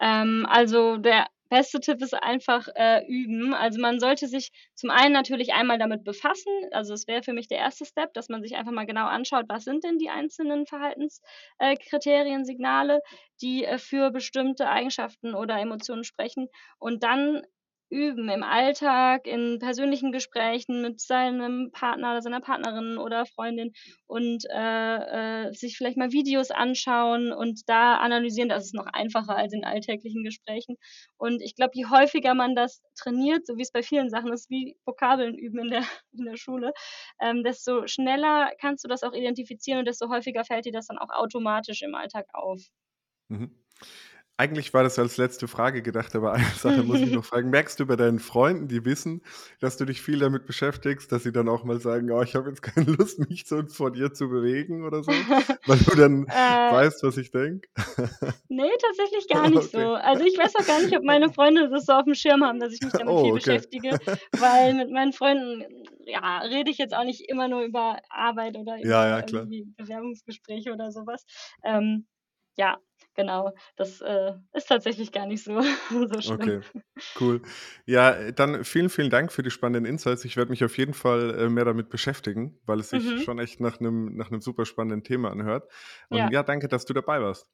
Ähm, 0.00 0.44
also 0.48 0.96
der 0.96 1.28
beste 1.48 1.80
Tipp 1.80 2.02
ist 2.02 2.14
einfach 2.14 2.68
äh, 2.74 3.04
üben. 3.06 3.54
Also 3.54 3.80
man 3.80 4.00
sollte 4.00 4.28
sich 4.28 4.50
zum 4.74 4.90
einen 4.90 5.12
natürlich 5.12 5.52
einmal 5.52 5.78
damit 5.78 6.04
befassen. 6.04 6.52
Also 6.72 6.94
es 6.94 7.06
wäre 7.06 7.22
für 7.22 7.32
mich 7.32 7.48
der 7.48 7.58
erste 7.58 7.84
Step, 7.84 8.12
dass 8.14 8.28
man 8.28 8.42
sich 8.42 8.56
einfach 8.56 8.72
mal 8.72 8.86
genau 8.86 9.06
anschaut, 9.06 9.46
was 9.48 9.64
sind 9.64 9.84
denn 9.84 9.98
die 9.98 10.10
einzelnen 10.10 10.66
Verhaltenskriterien, 10.66 12.42
äh, 12.42 12.44
Signale, 12.44 13.00
die 13.40 13.64
äh, 13.64 13.78
für 13.78 14.10
bestimmte 14.10 14.68
Eigenschaften 14.68 15.34
oder 15.34 15.58
Emotionen 15.58 16.04
sprechen. 16.04 16.48
Und 16.78 17.02
dann 17.02 17.42
üben 17.88 18.28
im 18.28 18.42
Alltag, 18.42 19.26
in 19.26 19.58
persönlichen 19.58 20.10
Gesprächen 20.10 20.82
mit 20.82 21.00
seinem 21.00 21.70
Partner 21.72 22.12
oder 22.12 22.22
seiner 22.22 22.40
Partnerin 22.40 22.98
oder 22.98 23.26
Freundin 23.26 23.72
und 24.06 24.44
äh, 24.50 25.46
äh, 25.46 25.52
sich 25.52 25.76
vielleicht 25.76 25.96
mal 25.96 26.12
Videos 26.12 26.50
anschauen 26.50 27.32
und 27.32 27.68
da 27.68 27.96
analysieren. 27.96 28.48
Das 28.48 28.64
ist 28.64 28.74
noch 28.74 28.86
einfacher 28.86 29.36
als 29.36 29.52
in 29.52 29.64
alltäglichen 29.64 30.24
Gesprächen. 30.24 30.76
Und 31.16 31.40
ich 31.42 31.54
glaube, 31.54 31.72
je 31.74 31.86
häufiger 31.86 32.34
man 32.34 32.54
das 32.54 32.82
trainiert, 32.96 33.46
so 33.46 33.56
wie 33.56 33.62
es 33.62 33.72
bei 33.72 33.82
vielen 33.82 34.10
Sachen 34.10 34.32
ist, 34.32 34.50
wie 34.50 34.76
Vokabeln 34.84 35.36
üben 35.36 35.60
in 35.60 35.70
der, 35.70 35.82
in 36.12 36.24
der 36.24 36.36
Schule, 36.36 36.72
ähm, 37.20 37.44
desto 37.44 37.86
schneller 37.86 38.50
kannst 38.60 38.84
du 38.84 38.88
das 38.88 39.02
auch 39.04 39.12
identifizieren 39.12 39.80
und 39.80 39.86
desto 39.86 40.08
häufiger 40.08 40.44
fällt 40.44 40.64
dir 40.64 40.72
das 40.72 40.88
dann 40.88 40.98
auch 40.98 41.10
automatisch 41.10 41.82
im 41.82 41.94
Alltag 41.94 42.26
auf. 42.32 42.60
Mhm. 43.28 43.50
Eigentlich 44.38 44.74
war 44.74 44.82
das 44.82 44.98
als 44.98 45.16
letzte 45.16 45.48
Frage 45.48 45.80
gedacht, 45.80 46.14
aber 46.14 46.32
eine 46.32 46.44
Sache 46.58 46.82
muss 46.82 47.00
ich 47.00 47.10
noch 47.10 47.24
fragen. 47.24 47.48
Merkst 47.48 47.80
du 47.80 47.86
bei 47.86 47.96
deinen 47.96 48.18
Freunden, 48.18 48.68
die 48.68 48.84
wissen, 48.84 49.22
dass 49.60 49.78
du 49.78 49.86
dich 49.86 50.02
viel 50.02 50.18
damit 50.18 50.46
beschäftigst, 50.46 51.10
dass 51.10 51.22
sie 51.22 51.32
dann 51.32 51.48
auch 51.48 51.64
mal 51.64 51.80
sagen, 51.80 52.10
oh, 52.10 52.22
ich 52.22 52.34
habe 52.34 52.50
jetzt 52.50 52.62
keine 52.62 52.92
Lust, 52.92 53.18
mich 53.30 53.46
so 53.46 53.62
vor 53.66 53.92
dir 53.92 54.12
zu 54.12 54.28
bewegen 54.28 54.84
oder 54.84 55.02
so, 55.02 55.10
weil 55.66 55.78
du 55.78 55.96
dann 55.96 56.26
äh, 56.26 56.72
weißt, 56.72 57.02
was 57.02 57.16
ich 57.16 57.30
denke? 57.30 57.66
nee, 58.48 58.70
tatsächlich 58.80 59.26
gar 59.28 59.48
nicht 59.48 59.74
okay. 59.74 59.82
so. 59.82 59.94
Also 59.94 60.24
ich 60.24 60.36
weiß 60.36 60.54
auch 60.56 60.66
gar 60.66 60.82
nicht, 60.82 60.94
ob 60.96 61.02
meine 61.02 61.32
Freunde 61.32 61.70
das 61.70 61.86
so 61.86 61.94
auf 61.94 62.04
dem 62.04 62.14
Schirm 62.14 62.44
haben, 62.44 62.60
dass 62.60 62.74
ich 62.74 62.82
mich 62.82 62.92
damit 62.92 63.08
oh, 63.08 63.22
viel 63.22 63.32
okay. 63.32 63.38
beschäftige, 63.38 63.98
weil 64.38 64.74
mit 64.74 64.90
meinen 64.90 65.12
Freunden 65.14 65.64
ja, 66.06 66.38
rede 66.40 66.70
ich 66.70 66.78
jetzt 66.78 66.94
auch 66.94 67.04
nicht 67.04 67.28
immer 67.28 67.48
nur 67.48 67.62
über 67.62 67.98
Arbeit 68.10 68.56
oder 68.56 68.78
über 68.78 68.86
ja, 68.86 69.18
ja, 69.18 69.24
Bewerbungsgespräche 69.24 70.72
oder 70.72 70.92
sowas. 70.92 71.24
Ähm, 71.64 72.06
ja, 72.56 72.78
genau. 73.14 73.52
Das 73.76 74.00
äh, 74.00 74.32
ist 74.52 74.68
tatsächlich 74.68 75.12
gar 75.12 75.26
nicht 75.26 75.44
so, 75.44 75.60
so 75.90 76.20
schlimm. 76.20 76.40
Okay, 76.40 76.60
cool. 77.20 77.42
Ja, 77.84 78.32
dann 78.32 78.64
vielen, 78.64 78.88
vielen 78.88 79.10
Dank 79.10 79.32
für 79.32 79.42
die 79.42 79.50
spannenden 79.50 79.90
Insights. 79.90 80.24
Ich 80.24 80.36
werde 80.36 80.50
mich 80.50 80.64
auf 80.64 80.76
jeden 80.78 80.94
Fall 80.94 81.38
äh, 81.38 81.48
mehr 81.48 81.64
damit 81.64 81.88
beschäftigen, 81.88 82.58
weil 82.66 82.80
es 82.80 82.90
sich 82.90 83.04
mhm. 83.04 83.18
schon 83.20 83.38
echt 83.38 83.60
nach 83.60 83.80
einem 83.80 84.16
nach 84.16 84.30
super 84.40 84.64
spannenden 84.64 85.04
Thema 85.04 85.30
anhört. 85.30 85.68
Und 86.08 86.18
ja. 86.18 86.30
ja, 86.30 86.42
danke, 86.42 86.68
dass 86.68 86.84
du 86.84 86.92
dabei 86.92 87.20
warst. 87.20 87.48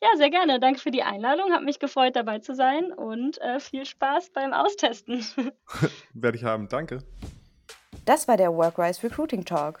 Ja, 0.00 0.08
sehr 0.16 0.30
gerne. 0.30 0.60
Danke 0.60 0.80
für 0.80 0.90
die 0.90 1.02
Einladung. 1.02 1.52
Hat 1.52 1.64
mich 1.64 1.80
gefreut, 1.80 2.14
dabei 2.14 2.38
zu 2.38 2.54
sein 2.54 2.92
und 2.92 3.40
äh, 3.40 3.58
viel 3.58 3.84
Spaß 3.84 4.30
beim 4.30 4.52
Austesten. 4.52 5.24
Werde 6.14 6.36
ich 6.36 6.44
haben. 6.44 6.68
Danke. 6.68 7.02
Das 8.04 8.28
war 8.28 8.36
der 8.36 8.54
Workrise 8.54 9.02
Recruiting 9.02 9.44
Talk. 9.44 9.80